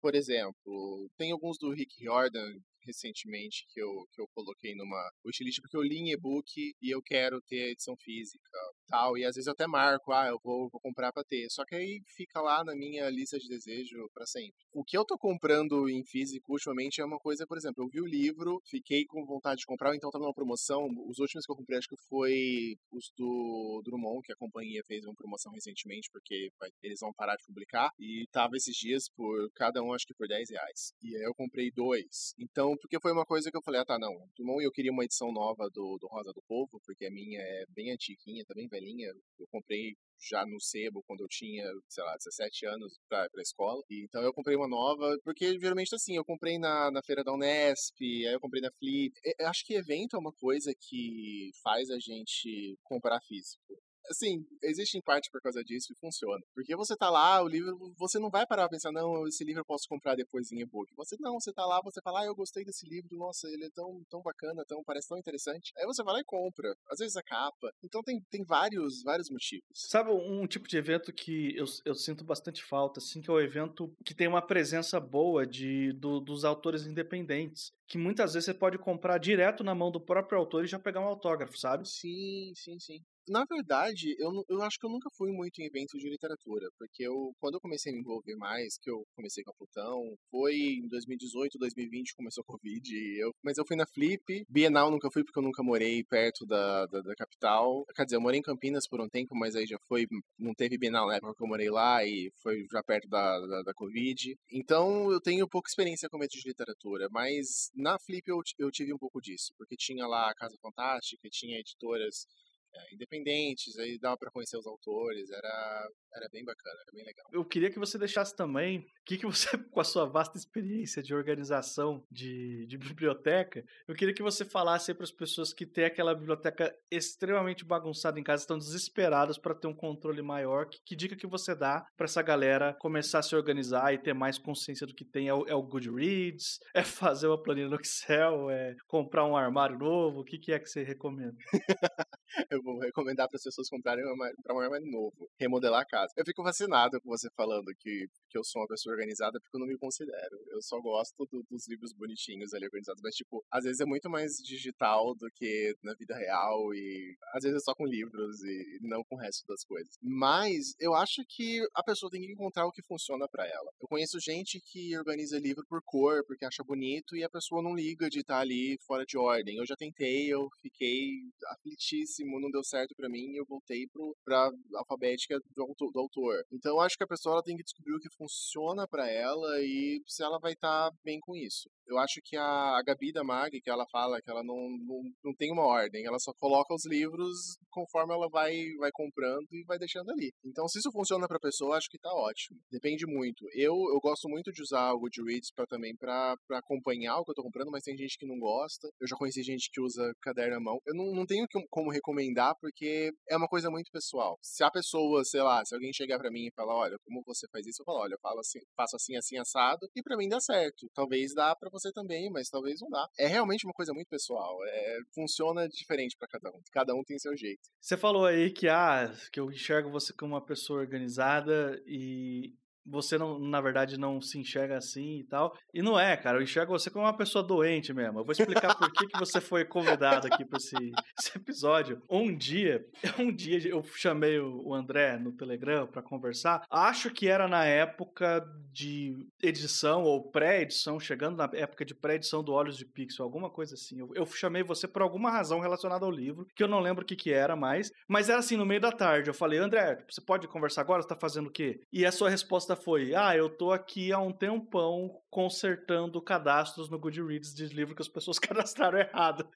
por 0.00 0.14
exemplo, 0.14 1.10
tem 1.18 1.32
alguns 1.32 1.58
do 1.58 1.72
Rick 1.72 2.00
Riordan 2.00 2.54
recentemente 2.84 3.64
que 3.68 3.80
eu, 3.80 4.06
que 4.12 4.20
eu 4.20 4.26
coloquei 4.34 4.74
numa 4.74 5.10
wishlist, 5.24 5.60
porque 5.60 5.76
eu 5.76 5.82
li 5.82 5.98
em 5.98 6.12
e-book 6.12 6.74
e 6.80 6.90
eu 6.94 7.02
quero 7.02 7.40
ter 7.42 7.64
a 7.64 7.70
edição 7.70 7.96
física 7.96 8.50
tal. 8.88 9.16
E 9.18 9.24
às 9.24 9.34
vezes 9.34 9.46
eu 9.46 9.52
até 9.52 9.66
marco, 9.66 10.12
ah, 10.12 10.28
eu 10.28 10.38
vou, 10.42 10.68
vou 10.70 10.80
comprar 10.80 11.12
para 11.12 11.24
ter. 11.24 11.48
Só 11.50 11.64
que 11.64 11.74
aí 11.74 12.02
fica 12.16 12.40
lá 12.40 12.62
na 12.64 12.74
minha 12.74 13.08
lista 13.10 13.38
de 13.38 13.48
desejo 13.48 14.08
para 14.12 14.26
sempre. 14.26 14.54
O 14.72 14.84
que 14.84 14.96
eu 14.96 15.04
tô 15.04 15.18
comprando 15.18 15.88
em 15.88 16.04
físico 16.04 16.52
ultimamente 16.52 17.00
é 17.00 17.04
uma 17.04 17.18
coisa, 17.18 17.46
por 17.46 17.56
exemplo, 17.56 17.84
eu 17.84 17.88
vi 17.88 18.00
o 18.00 18.06
livro, 18.06 18.60
fiquei 18.66 19.04
com 19.04 19.24
vontade 19.24 19.60
de 19.60 19.66
comprar, 19.66 19.94
então 19.94 20.10
tá 20.10 20.18
numa 20.18 20.34
promoção. 20.34 20.86
Os 21.08 21.18
últimos 21.18 21.44
que 21.44 21.52
eu 21.52 21.56
comprei 21.56 21.78
acho 21.78 21.88
que 21.88 21.96
foi 22.08 22.76
os 22.92 23.10
do 23.16 23.82
Drummond, 23.84 24.22
que 24.24 24.32
a 24.32 24.36
companhia 24.36 24.82
fez 24.86 25.04
uma 25.04 25.14
promoção 25.14 25.52
recentemente, 25.52 26.08
porque 26.12 26.50
eles 26.82 27.00
vão 27.00 27.12
parar 27.12 27.36
de 27.36 27.44
publicar. 27.44 27.90
E 27.98 28.26
tava 28.30 28.56
esses 28.56 28.76
dias 28.76 29.08
por 29.16 29.50
cada 29.54 29.82
um, 29.82 29.92
acho 29.92 30.06
que 30.06 30.14
por 30.14 30.28
10 30.28 30.50
reais. 30.50 30.92
E 31.02 31.16
aí 31.16 31.22
eu 31.22 31.34
comprei 31.34 31.70
dois. 31.70 32.34
Então, 32.38 32.73
porque 32.76 33.00
foi 33.00 33.12
uma 33.12 33.24
coisa 33.24 33.50
que 33.50 33.56
eu 33.56 33.62
falei, 33.62 33.80
ah 33.80 33.84
tá, 33.84 33.98
não. 33.98 34.12
Drummond 34.36 34.64
eu 34.64 34.72
queria 34.72 34.92
uma 34.92 35.04
edição 35.04 35.32
nova 35.32 35.68
do, 35.72 35.98
do 36.00 36.06
Rosa 36.08 36.32
do 36.32 36.42
Povo, 36.46 36.80
porque 36.84 37.06
a 37.06 37.10
minha 37.10 37.40
é 37.40 37.64
bem 37.70 37.92
antiguinha, 37.92 38.44
tá 38.46 38.54
bem 38.54 38.68
velhinha. 38.68 39.08
Eu 39.38 39.46
comprei 39.50 39.94
já 40.28 40.44
no 40.46 40.60
sebo 40.60 41.02
quando 41.06 41.20
eu 41.20 41.28
tinha, 41.28 41.64
sei 41.88 42.04
lá, 42.04 42.16
17 42.16 42.66
anos 42.66 42.98
pra, 43.08 43.28
pra 43.30 43.42
escola. 43.42 43.82
E, 43.90 44.04
então 44.04 44.22
eu 44.22 44.32
comprei 44.32 44.56
uma 44.56 44.68
nova, 44.68 45.16
porque 45.24 45.58
geralmente 45.58 45.94
assim, 45.94 46.16
eu 46.16 46.24
comprei 46.24 46.58
na, 46.58 46.90
na 46.90 47.00
feira 47.04 47.22
da 47.24 47.32
Unesp, 47.32 48.00
aí 48.00 48.32
eu 48.32 48.40
comprei 48.40 48.62
na 48.62 48.70
Flip. 48.78 49.12
Eu 49.38 49.48
acho 49.48 49.64
que 49.64 49.74
evento 49.74 50.16
é 50.16 50.18
uma 50.18 50.32
coisa 50.32 50.72
que 50.78 51.50
faz 51.62 51.90
a 51.90 51.98
gente 51.98 52.76
comprar 52.82 53.20
físico 53.22 53.78
assim, 54.10 54.44
existe 54.62 54.96
em 54.96 55.02
parte 55.02 55.30
por 55.30 55.40
causa 55.40 55.62
disso 55.62 55.92
e 55.92 55.96
funciona. 55.96 56.42
Porque 56.54 56.74
você 56.76 56.96
tá 56.96 57.10
lá, 57.10 57.42
o 57.42 57.48
livro, 57.48 57.94
você 57.96 58.18
não 58.18 58.30
vai 58.30 58.46
parar 58.46 58.62
pra 58.64 58.76
pensar, 58.76 58.92
não, 58.92 59.26
esse 59.26 59.44
livro 59.44 59.60
eu 59.60 59.64
posso 59.64 59.88
comprar 59.88 60.14
depois 60.14 60.50
em 60.52 60.60
e-book. 60.60 60.92
Você 60.96 61.16
não, 61.20 61.34
você 61.34 61.52
tá 61.52 61.64
lá, 61.64 61.80
você 61.82 62.00
fala, 62.02 62.22
ah, 62.22 62.26
eu 62.26 62.34
gostei 62.34 62.64
desse 62.64 62.88
livro, 62.88 63.16
nossa, 63.16 63.48
ele 63.48 63.64
é 63.66 63.70
tão, 63.70 64.02
tão 64.10 64.22
bacana, 64.22 64.64
tão, 64.66 64.82
parece 64.84 65.08
tão 65.08 65.18
interessante. 65.18 65.72
Aí 65.76 65.86
você 65.86 66.02
vai 66.02 66.14
lá 66.14 66.20
e 66.20 66.24
compra. 66.24 66.74
Às 66.90 66.98
vezes 66.98 67.16
a 67.16 67.22
capa. 67.22 67.70
Então 67.82 68.02
tem, 68.02 68.20
tem 68.30 68.44
vários, 68.44 69.02
vários 69.02 69.30
motivos. 69.30 69.64
Sabe 69.72 70.10
um 70.10 70.46
tipo 70.46 70.68
de 70.68 70.76
evento 70.76 71.12
que 71.12 71.56
eu, 71.56 71.64
eu 71.84 71.94
sinto 71.94 72.24
bastante 72.24 72.62
falta, 72.62 73.00
assim, 73.00 73.20
que 73.20 73.30
é 73.30 73.32
o 73.32 73.40
evento 73.40 73.92
que 74.04 74.14
tem 74.14 74.28
uma 74.28 74.46
presença 74.46 75.00
boa 75.00 75.46
de, 75.46 75.92
do, 75.94 76.20
dos 76.20 76.44
autores 76.44 76.86
independentes. 76.86 77.72
Que 77.86 77.98
muitas 77.98 78.32
vezes 78.32 78.46
você 78.46 78.54
pode 78.54 78.78
comprar 78.78 79.18
direto 79.18 79.62
na 79.62 79.74
mão 79.74 79.90
do 79.90 80.00
próprio 80.00 80.38
autor 80.38 80.64
e 80.64 80.68
já 80.68 80.78
pegar 80.78 81.00
um 81.00 81.08
autógrafo, 81.08 81.58
sabe? 81.58 81.86
Sim, 81.88 82.52
sim, 82.54 82.78
sim 82.78 83.02
na 83.28 83.44
verdade, 83.44 84.14
eu, 84.18 84.44
eu 84.48 84.62
acho 84.62 84.78
que 84.78 84.86
eu 84.86 84.90
nunca 84.90 85.08
fui 85.16 85.32
muito 85.32 85.60
em 85.60 85.66
eventos 85.66 86.00
de 86.00 86.08
literatura, 86.08 86.68
porque 86.78 87.02
eu, 87.02 87.32
quando 87.40 87.54
eu 87.54 87.60
comecei 87.60 87.92
a 87.92 87.94
me 87.94 88.00
envolver 88.00 88.36
mais, 88.36 88.76
que 88.78 88.90
eu 88.90 89.02
comecei 89.14 89.42
com 89.42 89.50
a 89.50 89.54
Plutão, 89.54 90.14
foi 90.30 90.54
em 90.54 90.88
2018, 90.88 91.58
2020, 91.58 92.14
começou 92.14 92.42
a 92.42 92.44
Covid, 92.44 92.94
eu, 93.18 93.32
mas 93.42 93.56
eu 93.58 93.66
fui 93.66 93.76
na 93.76 93.86
Flip, 93.86 94.44
Bienal 94.48 94.90
nunca 94.90 95.10
fui 95.10 95.24
porque 95.24 95.38
eu 95.38 95.42
nunca 95.42 95.62
morei 95.62 96.04
perto 96.04 96.46
da, 96.46 96.86
da, 96.86 97.00
da, 97.00 97.14
capital, 97.14 97.84
quer 97.94 98.04
dizer, 98.04 98.16
eu 98.16 98.20
morei 98.20 98.40
em 98.40 98.42
Campinas 98.42 98.86
por 98.86 99.00
um 99.00 99.08
tempo, 99.08 99.34
mas 99.34 99.56
aí 99.56 99.66
já 99.66 99.78
foi, 99.88 100.06
não 100.38 100.54
teve 100.54 100.76
Bienal 100.78 101.06
na 101.06 101.16
época 101.16 101.34
que 101.34 101.42
eu 101.42 101.48
morei 101.48 101.70
lá 101.70 102.04
e 102.04 102.30
foi 102.42 102.66
já 102.70 102.82
perto 102.82 103.08
da, 103.08 103.40
da, 103.40 103.62
da 103.62 103.74
Covid, 103.74 104.36
então 104.52 105.10
eu 105.10 105.20
tenho 105.20 105.48
pouca 105.48 105.68
experiência 105.68 106.08
com 106.08 106.18
eventos 106.18 106.40
de 106.40 106.48
literatura, 106.48 107.08
mas 107.10 107.70
na 107.74 107.98
Flip 107.98 108.28
eu, 108.28 108.40
eu 108.58 108.70
tive 108.70 108.92
um 108.92 108.98
pouco 108.98 109.20
disso, 109.20 109.52
porque 109.56 109.76
tinha 109.76 110.06
lá 110.06 110.30
a 110.30 110.34
Casa 110.34 110.56
Fantástica, 110.60 111.28
tinha 111.30 111.58
editoras 111.58 112.26
é, 112.74 112.94
independentes, 112.94 113.78
aí 113.78 113.98
dava 113.98 114.16
para 114.16 114.30
conhecer 114.30 114.56
os 114.56 114.66
autores, 114.66 115.30
era, 115.30 115.88
era 116.14 116.28
bem 116.28 116.44
bacana, 116.44 116.76
era 116.82 116.92
bem 116.92 117.04
legal. 117.04 117.26
Eu 117.32 117.44
queria 117.44 117.70
que 117.70 117.78
você 117.78 117.98
deixasse 117.98 118.34
também 118.36 118.78
o 118.78 118.84
que, 119.04 119.18
que 119.18 119.26
você, 119.26 119.48
com 119.70 119.80
a 119.80 119.84
sua 119.84 120.06
vasta 120.06 120.38
experiência 120.38 121.02
de 121.02 121.14
organização 121.14 122.04
de, 122.10 122.66
de 122.66 122.78
biblioteca, 122.78 123.64
eu 123.86 123.94
queria 123.94 124.14
que 124.14 124.22
você 124.22 124.44
falasse 124.44 124.94
para 124.94 125.04
as 125.04 125.10
pessoas 125.10 125.52
que 125.52 125.66
têm 125.66 125.84
aquela 125.84 126.14
biblioteca 126.14 126.74
extremamente 126.90 127.64
bagunçada 127.64 128.18
em 128.18 128.22
casa, 128.22 128.42
estão 128.42 128.58
desesperadas 128.58 129.38
para 129.38 129.54
ter 129.54 129.66
um 129.66 129.74
controle 129.74 130.22
maior. 130.22 130.66
Que, 130.68 130.78
que 130.84 130.96
dica 130.96 131.16
que 131.16 131.26
você 131.26 131.54
dá 131.54 131.84
para 131.96 132.04
essa 132.04 132.22
galera 132.22 132.74
começar 132.80 133.18
a 133.18 133.22
se 133.22 133.34
organizar 133.34 133.92
e 133.92 133.98
ter 133.98 134.14
mais 134.14 134.38
consciência 134.38 134.86
do 134.86 134.94
que 134.94 135.04
tem? 135.04 135.28
É 135.28 135.34
o, 135.34 135.46
é 135.46 135.54
o 135.54 135.62
Goodreads? 135.62 136.58
É 136.74 136.82
fazer 136.82 137.26
uma 137.26 137.42
planilha 137.42 137.68
no 137.68 137.80
Excel? 137.80 138.50
É 138.50 138.74
comprar 138.86 139.24
um 139.26 139.36
armário 139.36 139.78
novo? 139.78 140.20
O 140.20 140.24
que, 140.24 140.38
que 140.38 140.52
é 140.52 140.58
que 140.58 140.68
você 140.68 140.82
recomenda? 140.82 141.36
eu 142.50 142.62
vou 142.62 142.78
recomendar 142.78 143.28
para 143.28 143.36
as 143.36 143.42
pessoas 143.42 143.68
comprarem 143.68 144.04
para 144.42 144.54
um 144.54 144.60
armário 144.60 144.86
novo, 144.90 145.28
remodelar 145.38 145.82
a 145.82 145.86
casa. 145.86 146.03
Eu 146.16 146.24
fico 146.24 146.42
fascinado 146.42 147.00
com 147.00 147.08
você 147.08 147.28
falando 147.36 147.72
que, 147.78 148.06
que 148.28 148.38
eu 148.38 148.44
sou 148.44 148.62
uma 148.62 148.68
pessoa 148.68 148.92
organizada 148.92 149.40
porque 149.40 149.56
eu 149.56 149.60
não 149.60 149.66
me 149.66 149.78
considero. 149.78 150.36
Eu 150.48 150.62
só 150.62 150.80
gosto 150.80 151.26
do, 151.30 151.44
dos 151.50 151.68
livros 151.68 151.92
bonitinhos 151.92 152.52
ali 152.54 152.66
organizados, 152.66 153.02
mas 153.02 153.14
tipo, 153.14 153.44
às 153.50 153.64
vezes 153.64 153.80
é 153.80 153.84
muito 153.84 154.08
mais 154.10 154.36
digital 154.36 155.14
do 155.14 155.28
que 155.34 155.74
na 155.82 155.94
vida 155.94 156.16
real 156.16 156.74
e 156.74 157.16
às 157.34 157.42
vezes 157.42 157.58
é 157.58 157.64
só 157.64 157.74
com 157.74 157.86
livros 157.86 158.42
e 158.42 158.78
não 158.82 159.02
com 159.04 159.16
o 159.16 159.18
resto 159.18 159.46
das 159.46 159.64
coisas. 159.64 159.96
Mas 160.02 160.74
eu 160.78 160.94
acho 160.94 161.22
que 161.28 161.66
a 161.74 161.82
pessoa 161.82 162.10
tem 162.10 162.20
que 162.20 162.32
encontrar 162.32 162.66
o 162.66 162.72
que 162.72 162.82
funciona 162.82 163.28
para 163.28 163.46
ela. 163.46 163.70
Eu 163.80 163.88
conheço 163.88 164.18
gente 164.20 164.60
que 164.60 164.96
organiza 164.96 165.38
livro 165.38 165.64
por 165.68 165.80
cor, 165.84 166.24
porque 166.26 166.44
acha 166.44 166.62
bonito 166.64 167.16
e 167.16 167.24
a 167.24 167.30
pessoa 167.30 167.62
não 167.62 167.74
liga 167.74 168.08
de 168.08 168.20
estar 168.20 168.38
ali 168.38 168.78
fora 168.86 169.04
de 169.04 169.16
ordem. 169.16 169.56
Eu 169.56 169.66
já 169.66 169.76
tentei, 169.76 170.32
eu 170.32 170.48
fiquei 170.60 171.22
aflitíssimo, 171.48 172.40
não 172.40 172.50
deu 172.50 172.62
certo 172.64 172.94
para 172.94 173.08
mim 173.08 173.32
e 173.32 173.36
eu 173.36 173.44
voltei 173.44 173.86
pro, 173.88 174.16
pra 174.24 174.50
alfabética 174.74 175.38
do 175.54 175.62
do 175.94 176.00
autor. 176.00 176.44
Então 176.52 176.72
eu 176.72 176.80
acho 176.80 176.96
que 176.96 177.04
a 177.04 177.06
pessoa 177.06 177.36
ela 177.36 177.42
tem 177.42 177.56
que 177.56 177.62
descobrir 177.62 177.94
o 177.94 178.00
que 178.00 178.14
funciona 178.18 178.86
para 178.86 179.08
ela 179.08 179.60
e 179.60 180.02
se 180.06 180.22
ela 180.22 180.38
vai 180.40 180.52
estar 180.52 180.90
tá 180.90 180.96
bem 181.04 181.20
com 181.20 181.36
isso. 181.36 181.70
Eu 181.86 181.98
acho 181.98 182.20
que 182.24 182.36
a, 182.36 182.78
a 182.78 182.82
Gabi 182.82 183.12
da 183.12 183.22
Mag, 183.22 183.60
que 183.60 183.70
ela 183.70 183.86
fala 183.92 184.20
que 184.20 184.30
ela 184.30 184.42
não, 184.42 184.56
não, 184.56 185.02
não 185.22 185.34
tem 185.34 185.52
uma 185.52 185.66
ordem, 185.66 186.04
ela 186.04 186.18
só 186.18 186.32
coloca 186.38 186.74
os 186.74 186.86
livros 186.86 187.56
conforme 187.70 188.14
ela 188.14 188.28
vai, 188.28 188.54
vai 188.78 188.90
comprando 188.92 189.46
e 189.52 189.64
vai 189.64 189.78
deixando 189.78 190.10
ali. 190.10 190.32
Então, 190.44 190.66
se 190.66 190.78
isso 190.78 190.90
funciona 190.92 191.26
pra 191.28 191.38
pessoa, 191.38 191.76
acho 191.76 191.88
que 191.90 191.98
tá 191.98 192.10
ótimo. 192.10 192.58
Depende 192.70 193.04
muito. 193.06 193.44
Eu, 193.52 193.74
eu 193.92 194.00
gosto 194.00 194.28
muito 194.28 194.50
de 194.52 194.62
usar 194.62 194.92
o 194.92 195.00
Goodreads 195.00 195.50
pra, 195.54 195.66
também 195.66 195.94
para 195.96 196.36
acompanhar 196.52 197.18
o 197.18 197.24
que 197.24 197.32
eu 197.32 197.34
tô 197.34 197.42
comprando, 197.42 197.70
mas 197.70 197.82
tem 197.82 197.96
gente 197.96 198.16
que 198.16 198.26
não 198.26 198.38
gosta. 198.38 198.88
Eu 199.00 199.06
já 199.06 199.16
conheci 199.16 199.42
gente 199.42 199.68
que 199.70 199.80
usa 199.80 200.12
caderno 200.22 200.56
à 200.56 200.60
mão. 200.60 200.78
Eu 200.86 200.94
não, 200.94 201.12
não 201.12 201.26
tenho 201.26 201.46
como 201.68 201.90
recomendar, 201.90 202.54
porque 202.60 203.12
é 203.28 203.36
uma 203.36 203.48
coisa 203.48 203.70
muito 203.70 203.90
pessoal. 203.92 204.38
Se 204.40 204.64
a 204.64 204.70
pessoa, 204.70 205.24
sei 205.24 205.42
lá, 205.42 205.64
se 205.64 205.74
alguém 205.74 205.83
chegar 205.92 206.18
para 206.18 206.30
mim 206.30 206.46
e 206.46 206.52
falar, 206.52 206.74
olha, 206.74 206.96
como 207.04 207.22
você 207.26 207.46
faz 207.50 207.66
isso, 207.66 207.82
eu 207.82 207.84
falo, 207.84 207.98
olha, 207.98 208.14
eu 208.14 208.18
falo 208.20 208.40
assim, 208.40 208.60
faço 208.76 208.96
assim, 208.96 209.16
assim, 209.16 209.38
assado, 209.38 209.88
e 209.94 210.02
para 210.02 210.16
mim 210.16 210.28
dá 210.28 210.40
certo. 210.40 210.88
Talvez 210.94 211.34
dá 211.34 211.54
para 211.54 211.70
você 211.70 211.92
também, 211.92 212.30
mas 212.30 212.48
talvez 212.48 212.80
não 212.80 212.88
dá. 212.88 213.08
É 213.18 213.26
realmente 213.26 213.66
uma 213.66 213.72
coisa 213.72 213.92
muito 213.92 214.08
pessoal. 214.08 214.58
É, 214.66 214.98
funciona 215.14 215.68
diferente 215.68 216.16
para 216.16 216.28
cada 216.28 216.50
um. 216.50 216.60
Cada 216.72 216.94
um 216.94 217.02
tem 217.04 217.18
seu 217.18 217.36
jeito. 217.36 217.62
Você 217.80 217.96
falou 217.96 218.26
aí 218.26 218.50
que, 218.50 218.68
ah, 218.68 219.12
que 219.32 219.40
eu 219.40 219.50
enxergo 219.50 219.90
você 219.90 220.12
como 220.12 220.34
uma 220.34 220.44
pessoa 220.44 220.80
organizada 220.80 221.82
e 221.86 222.54
você 222.86 223.16
não, 223.16 223.38
na 223.38 223.60
verdade, 223.60 223.98
não 223.98 224.20
se 224.20 224.38
enxerga 224.38 224.76
assim 224.76 225.18
e 225.20 225.24
tal. 225.24 225.56
E 225.72 225.82
não 225.82 225.98
é, 225.98 226.16
cara. 226.16 226.38
Eu 226.38 226.42
enxergo 226.42 226.72
você 226.72 226.90
como 226.90 227.04
uma 227.04 227.16
pessoa 227.16 227.42
doente 227.42 227.92
mesmo. 227.92 228.20
Eu 228.20 228.24
vou 228.24 228.32
explicar 228.32 228.74
por 228.76 228.92
que, 228.92 229.06
que 229.06 229.18
você 229.18 229.40
foi 229.40 229.64
convidado 229.64 230.26
aqui 230.26 230.44
para 230.44 230.58
esse, 230.58 230.74
esse, 231.18 231.36
episódio. 231.36 232.02
Um 232.10 232.34
dia, 232.34 232.84
um 233.18 233.32
dia 233.32 233.66
eu 233.68 233.82
chamei 233.82 234.38
o 234.38 234.74
André 234.74 235.18
no 235.18 235.32
Telegram 235.32 235.86
para 235.86 236.02
conversar. 236.02 236.64
Acho 236.70 237.10
que 237.10 237.28
era 237.28 237.48
na 237.48 237.64
época 237.64 238.46
de 238.72 239.26
edição 239.42 240.02
ou 240.02 240.22
pré-edição, 240.30 240.98
chegando 240.98 241.36
na 241.36 241.50
época 241.54 241.84
de 241.84 241.94
pré-edição 241.94 242.42
do 242.42 242.52
Olhos 242.52 242.76
de 242.76 242.84
Pixel, 242.84 243.24
alguma 243.24 243.48
coisa 243.48 243.74
assim. 243.74 244.00
Eu, 244.00 244.10
eu, 244.14 244.26
chamei 244.26 244.62
você 244.62 244.88
por 244.88 245.00
alguma 245.00 245.30
razão 245.30 245.60
relacionada 245.60 246.04
ao 246.04 246.10
livro, 246.10 246.46
que 246.54 246.62
eu 246.62 246.68
não 246.68 246.80
lembro 246.80 247.04
o 247.04 247.06
que, 247.06 247.16
que 247.16 247.32
era 247.32 247.54
mais. 247.54 247.92
Mas 248.08 248.28
era 248.28 248.38
assim, 248.38 248.56
no 248.56 248.66
meio 248.66 248.80
da 248.80 248.92
tarde. 248.92 249.30
Eu 249.30 249.34
falei, 249.34 249.58
André, 249.58 250.04
você 250.08 250.20
pode 250.20 250.48
conversar 250.48 250.80
agora? 250.80 251.02
Você 251.02 251.08
tá 251.08 251.16
fazendo 251.16 251.46
o 251.46 251.52
quê? 251.52 251.80
E 251.92 252.04
a 252.04 252.12
sua 252.12 252.28
resposta 252.28 252.73
foi: 252.76 253.14
ah, 253.14 253.36
eu 253.36 253.48
tô 253.48 253.70
aqui 253.72 254.12
há 254.12 254.18
um 254.18 254.32
tempão 254.32 255.20
consertando 255.30 256.20
cadastros 256.20 256.88
no 256.88 256.98
Goodreads 256.98 257.54
de 257.54 257.66
livro 257.66 257.94
que 257.94 258.02
as 258.02 258.08
pessoas 258.08 258.38
cadastraram 258.40 258.98
errado. 258.98 259.48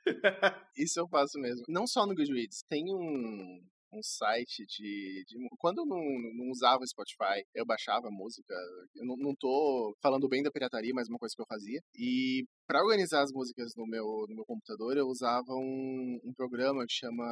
Isso 0.76 0.98
eu 1.00 1.08
faço 1.08 1.38
mesmo. 1.38 1.64
Não 1.68 1.86
só 1.86 2.06
no 2.06 2.14
Goodreads, 2.14 2.62
tem 2.68 2.92
um, 2.94 3.62
um 3.92 4.02
site 4.02 4.64
de, 4.66 5.24
de, 5.26 5.36
Quando 5.58 5.78
eu 5.78 5.86
não, 5.86 6.02
não, 6.34 6.50
usava 6.50 6.82
o 6.82 6.86
Spotify, 6.86 7.42
eu 7.54 7.64
baixava 7.64 8.10
música. 8.10 8.54
Eu 8.94 9.06
não, 9.06 9.16
não 9.16 9.34
tô 9.34 9.94
falando 10.02 10.28
bem 10.28 10.42
da 10.42 10.50
pirataria, 10.50 10.92
mas 10.94 11.08
uma 11.08 11.18
coisa 11.18 11.34
que 11.34 11.42
eu 11.42 11.46
fazia. 11.46 11.80
E 11.94 12.44
para 12.66 12.82
organizar 12.82 13.22
as 13.22 13.32
músicas 13.32 13.74
no 13.76 13.86
meu, 13.86 14.26
no 14.28 14.34
meu 14.34 14.44
computador, 14.44 14.96
eu 14.96 15.06
usava 15.06 15.52
um, 15.54 16.20
um 16.22 16.32
programa 16.34 16.84
que 16.86 16.92
chama. 16.92 17.24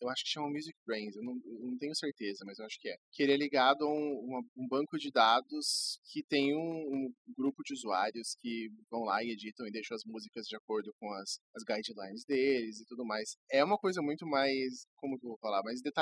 Eu 0.00 0.08
acho 0.08 0.24
que 0.24 0.30
chama 0.30 0.48
Music 0.48 0.74
Brains, 0.86 1.14
eu 1.14 1.22
não, 1.22 1.34
eu 1.44 1.70
não 1.70 1.78
tenho 1.78 1.94
certeza, 1.94 2.44
mas 2.46 2.58
eu 2.58 2.64
acho 2.64 2.80
que 2.80 2.88
é. 2.88 2.96
Que 3.12 3.22
ele 3.22 3.32
é 3.32 3.36
ligado 3.36 3.84
a 3.84 3.92
um, 3.92 4.42
um 4.56 4.68
banco 4.68 4.98
de 4.98 5.10
dados 5.10 6.00
que 6.10 6.22
tem 6.22 6.54
um, 6.54 6.60
um, 6.60 7.12
grupo 7.36 7.62
de 7.62 7.74
usuários 7.74 8.34
que 8.40 8.70
vão 8.90 9.04
lá 9.04 9.22
e 9.22 9.30
editam 9.30 9.66
e 9.66 9.70
deixam 9.70 9.94
as 9.94 10.04
músicas 10.04 10.46
de 10.46 10.56
acordo 10.56 10.90
com 10.98 11.12
as, 11.12 11.38
as 11.54 11.62
guidelines 11.64 12.24
deles 12.24 12.80
e 12.80 12.86
tudo 12.86 13.04
mais. 13.04 13.36
É 13.50 13.62
uma 13.62 13.76
coisa 13.76 14.00
muito 14.00 14.26
mais. 14.26 14.86
Como 14.96 15.18
que 15.18 15.24
eu 15.24 15.30
vou 15.30 15.38
falar? 15.38 15.62
Mais 15.62 15.80
detalhada 15.82 15.97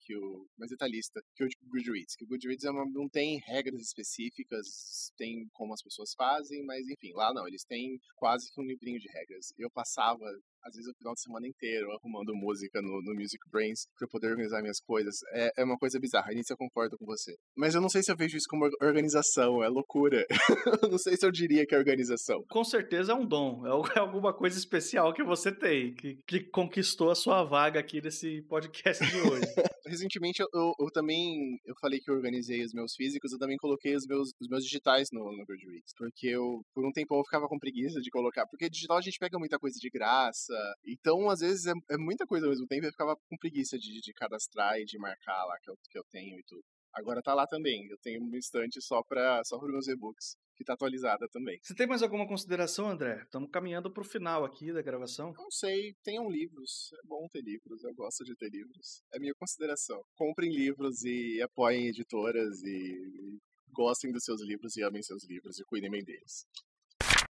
que 0.00 0.16
o. 0.16 0.46
Mais 0.56 0.70
detalhista 0.70 1.20
que 1.34 1.44
o 1.44 1.48
Goodreads. 1.68 2.16
Que 2.16 2.24
o 2.24 2.28
Goodreads 2.28 2.64
é 2.64 2.70
uma, 2.70 2.84
não 2.86 3.08
tem 3.08 3.40
regras 3.46 3.80
específicas, 3.80 5.12
tem 5.16 5.48
como 5.52 5.74
as 5.74 5.82
pessoas 5.82 6.14
fazem, 6.14 6.64
mas 6.64 6.86
enfim, 6.88 7.12
lá 7.14 7.32
não, 7.32 7.46
eles 7.46 7.64
têm 7.64 7.98
quase 8.16 8.52
que 8.52 8.60
um 8.60 8.64
livrinho 8.64 8.98
de 8.98 9.08
regras. 9.08 9.52
Eu 9.58 9.70
passava 9.70 10.24
às 10.64 10.74
vezes 10.74 10.90
o 10.90 10.96
final 10.98 11.14
de 11.14 11.20
semana 11.20 11.46
inteiro 11.46 11.90
arrumando 11.92 12.34
música 12.34 12.80
no, 12.80 13.02
no 13.02 13.14
Music 13.14 13.38
Brains 13.50 13.86
para 13.98 14.08
poder 14.08 14.28
organizar 14.28 14.62
minhas 14.62 14.80
coisas. 14.80 15.14
É, 15.32 15.50
é 15.58 15.64
uma 15.64 15.76
coisa 15.76 15.98
bizarra, 16.00 16.32
gente 16.32 16.50
eu 16.50 16.56
concordo 16.56 16.96
com 16.98 17.04
você. 17.04 17.34
Mas 17.56 17.74
eu 17.74 17.80
não 17.80 17.88
sei 17.88 18.02
se 18.02 18.10
eu 18.10 18.16
vejo 18.16 18.36
isso 18.36 18.46
como 18.48 18.68
organização, 18.80 19.62
é 19.62 19.68
loucura. 19.68 20.24
não 20.90 20.98
sei 20.98 21.16
se 21.16 21.26
eu 21.26 21.30
diria 21.30 21.66
que 21.66 21.74
é 21.74 21.78
organização. 21.78 22.42
Com 22.48 22.64
certeza 22.64 23.12
é 23.12 23.14
um 23.14 23.26
dom, 23.26 23.66
é, 23.66 23.98
é 23.98 24.00
alguma 24.00 24.32
coisa 24.32 24.58
especial 24.58 25.12
que 25.12 25.22
você 25.22 25.52
tem, 25.52 25.94
que, 25.94 26.18
que 26.26 26.40
conquistou 26.50 27.10
a 27.10 27.14
sua 27.14 27.44
vaga 27.44 27.80
aqui 27.80 28.00
nesse 28.00 28.42
podcast 28.48 29.04
de 29.04 29.16
hoje. 29.16 29.46
Recentemente 29.86 30.40
eu, 30.40 30.48
eu, 30.54 30.72
eu, 30.80 30.90
também, 30.92 31.58
eu 31.66 31.74
falei 31.80 32.00
que 32.00 32.10
eu 32.10 32.14
organizei 32.14 32.64
os 32.64 32.72
meus 32.72 32.94
físicos, 32.94 33.32
eu 33.32 33.38
também 33.38 33.56
coloquei 33.58 33.94
os 33.94 34.06
meus, 34.06 34.30
os 34.40 34.48
meus 34.48 34.64
digitais 34.64 35.08
no, 35.12 35.24
no 35.24 35.44
Goodreads, 35.44 35.92
porque 35.96 36.28
eu, 36.28 36.62
por 36.74 36.86
um 36.86 36.92
tempo 36.92 37.14
eu 37.14 37.24
ficava 37.24 37.46
com 37.46 37.58
preguiça 37.58 38.00
de 38.00 38.10
colocar, 38.10 38.46
porque 38.46 38.70
digital 38.70 38.96
a 38.96 39.02
gente 39.02 39.18
pega 39.18 39.38
muita 39.38 39.58
coisa 39.58 39.76
de 39.78 39.90
graça, 39.90 40.53
então, 40.86 41.28
às 41.28 41.40
vezes, 41.40 41.66
é, 41.66 41.72
é 41.90 41.96
muita 41.96 42.26
coisa 42.26 42.46
ao 42.46 42.50
mesmo 42.50 42.66
tempo. 42.66 42.86
Eu 42.86 42.92
ficava 42.92 43.16
com 43.16 43.36
preguiça 43.38 43.78
de, 43.78 44.00
de 44.00 44.12
cadastrar 44.12 44.78
e 44.78 44.84
de 44.84 44.98
marcar 44.98 45.44
lá 45.44 45.56
que 45.62 45.70
eu, 45.70 45.76
que 45.90 45.98
eu 45.98 46.04
tenho 46.10 46.38
e 46.38 46.42
tudo. 46.44 46.62
Agora 46.94 47.20
tá 47.20 47.34
lá 47.34 47.46
também. 47.46 47.86
Eu 47.88 47.98
tenho 47.98 48.22
um 48.22 48.36
instante 48.36 48.80
só 48.80 49.02
para 49.02 49.42
só 49.44 49.56
os 49.56 49.70
meus 49.70 49.88
e-books, 49.88 50.36
que 50.56 50.64
tá 50.64 50.74
atualizada 50.74 51.26
também. 51.28 51.58
Você 51.60 51.74
tem 51.74 51.88
mais 51.88 52.02
alguma 52.02 52.26
consideração, 52.26 52.88
André? 52.88 53.22
Estamos 53.22 53.50
caminhando 53.50 53.92
pro 53.92 54.04
final 54.04 54.44
aqui 54.44 54.72
da 54.72 54.80
gravação. 54.80 55.32
Não 55.36 55.50
sei, 55.50 55.94
tenham 56.04 56.30
livros. 56.30 56.90
É 56.92 57.06
bom 57.06 57.26
ter 57.32 57.42
livros, 57.42 57.82
eu 57.82 57.92
gosto 57.94 58.24
de 58.24 58.36
ter 58.36 58.48
livros. 58.48 59.02
É 59.12 59.18
minha 59.18 59.34
consideração. 59.34 60.00
Comprem 60.16 60.54
livros 60.54 61.02
e 61.02 61.42
apoiem 61.42 61.88
editoras 61.88 62.62
e 62.62 63.38
gostem 63.72 64.12
dos 64.12 64.22
seus 64.22 64.40
livros 64.42 64.76
e 64.76 64.82
amem 64.84 65.02
seus 65.02 65.24
livros 65.24 65.58
e 65.58 65.64
cuidem 65.64 65.90
bem 65.90 66.04
deles. 66.04 66.46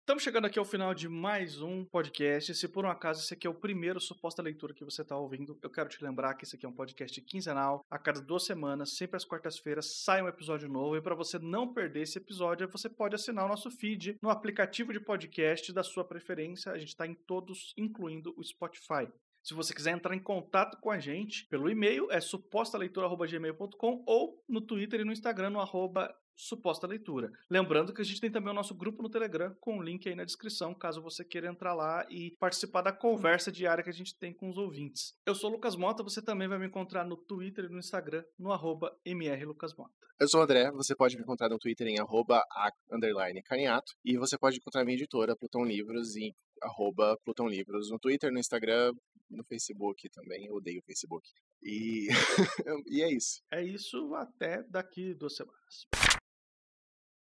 Estamos 0.03 0.21
chegando 0.21 0.43
aqui 0.43 0.59
ao 0.59 0.65
final 0.65 0.93
de 0.93 1.07
mais 1.07 1.61
um 1.61 1.85
podcast. 1.85 2.53
Se 2.53 2.67
por 2.67 2.83
um 2.83 2.89
acaso 2.89 3.21
esse 3.21 3.33
aqui 3.33 3.47
é 3.47 3.49
o 3.49 3.53
primeiro 3.53 4.01
suposta 4.01 4.41
leitura 4.41 4.73
que 4.73 4.83
você 4.83 5.01
está 5.01 5.17
ouvindo, 5.17 5.57
eu 5.63 5.69
quero 5.69 5.87
te 5.87 6.03
lembrar 6.03 6.33
que 6.33 6.43
esse 6.43 6.57
aqui 6.57 6.65
é 6.65 6.69
um 6.69 6.73
podcast 6.73 7.21
quinzenal. 7.21 7.85
A 7.89 7.97
cada 7.97 8.19
duas 8.19 8.43
semanas, 8.43 8.97
sempre 8.97 9.15
às 9.15 9.23
quartas-feiras, 9.23 10.03
sai 10.03 10.21
um 10.21 10.27
episódio 10.27 10.67
novo. 10.67 10.97
E 10.97 11.01
para 11.01 11.15
você 11.15 11.39
não 11.39 11.73
perder 11.73 12.01
esse 12.01 12.17
episódio, 12.17 12.67
você 12.67 12.89
pode 12.89 13.15
assinar 13.15 13.45
o 13.45 13.47
nosso 13.47 13.71
feed 13.71 14.17
no 14.21 14.29
aplicativo 14.29 14.91
de 14.91 14.99
podcast 14.99 15.71
da 15.71 15.83
sua 15.83 16.03
preferência. 16.03 16.73
A 16.73 16.77
gente 16.77 16.89
está 16.89 17.07
em 17.07 17.15
todos, 17.15 17.73
incluindo 17.77 18.33
o 18.35 18.43
Spotify. 18.43 19.07
Se 19.41 19.53
você 19.53 19.73
quiser 19.73 19.91
entrar 19.91 20.13
em 20.13 20.23
contato 20.23 20.77
com 20.81 20.91
a 20.91 20.99
gente 20.99 21.47
pelo 21.47 21.69
e-mail, 21.69 22.11
é 22.11 22.19
supostaleitura.gmail.com 22.19 24.03
ou 24.05 24.43
no 24.49 24.59
Twitter 24.59 24.99
e 24.99 25.05
no 25.05 25.13
Instagram, 25.13 25.51
no 25.51 25.61
arroba 25.61 26.13
suposta 26.35 26.87
leitura. 26.87 27.31
Lembrando 27.49 27.93
que 27.93 28.01
a 28.01 28.05
gente 28.05 28.21
tem 28.21 28.31
também 28.31 28.51
o 28.51 28.55
nosso 28.55 28.75
grupo 28.75 29.01
no 29.01 29.09
Telegram, 29.09 29.55
com 29.59 29.77
o 29.77 29.81
link 29.81 30.07
aí 30.07 30.15
na 30.15 30.23
descrição, 30.23 30.73
caso 30.73 31.01
você 31.01 31.23
queira 31.23 31.47
entrar 31.47 31.73
lá 31.73 32.05
e 32.09 32.35
participar 32.39 32.81
da 32.81 32.91
conversa 32.91 33.51
diária 33.51 33.83
que 33.83 33.89
a 33.89 33.93
gente 33.93 34.17
tem 34.17 34.33
com 34.33 34.49
os 34.49 34.57
ouvintes. 34.57 35.13
Eu 35.25 35.35
sou 35.35 35.49
o 35.49 35.53
Lucas 35.53 35.75
Mota, 35.75 36.03
você 36.03 36.21
também 36.21 36.47
vai 36.47 36.59
me 36.59 36.67
encontrar 36.67 37.05
no 37.05 37.17
Twitter 37.17 37.65
e 37.65 37.69
no 37.69 37.79
Instagram, 37.79 38.23
no 38.37 38.51
arroba 38.51 38.95
mrlucasmota. 39.05 39.93
Eu 40.19 40.27
sou 40.27 40.39
o 40.39 40.43
André, 40.43 40.71
você 40.71 40.95
pode 40.95 41.15
me 41.17 41.23
encontrar 41.23 41.49
no 41.49 41.57
Twitter 41.57 41.87
em 41.87 41.99
arroba 41.99 42.37
a, 42.37 42.71
underline, 42.91 43.41
e 44.05 44.17
você 44.17 44.37
pode 44.37 44.57
encontrar 44.57 44.85
minha 44.85 44.95
editora, 44.95 45.35
Plutão 45.35 45.65
Livros, 45.65 46.15
em 46.15 46.33
arroba 46.63 47.17
Plutão 47.23 47.47
Livros, 47.47 47.89
no 47.89 47.99
Twitter, 47.99 48.31
no 48.31 48.39
Instagram, 48.39 48.93
no 49.29 49.43
Facebook 49.43 50.09
também, 50.09 50.45
eu 50.45 50.55
odeio 50.55 50.79
o 50.79 50.83
Facebook. 50.83 51.27
E, 51.61 52.07
e 52.87 53.01
é 53.01 53.11
isso. 53.11 53.41
É 53.51 53.63
isso, 53.63 54.13
até 54.15 54.63
daqui 54.63 55.13
duas 55.13 55.35
semanas. 55.35 55.87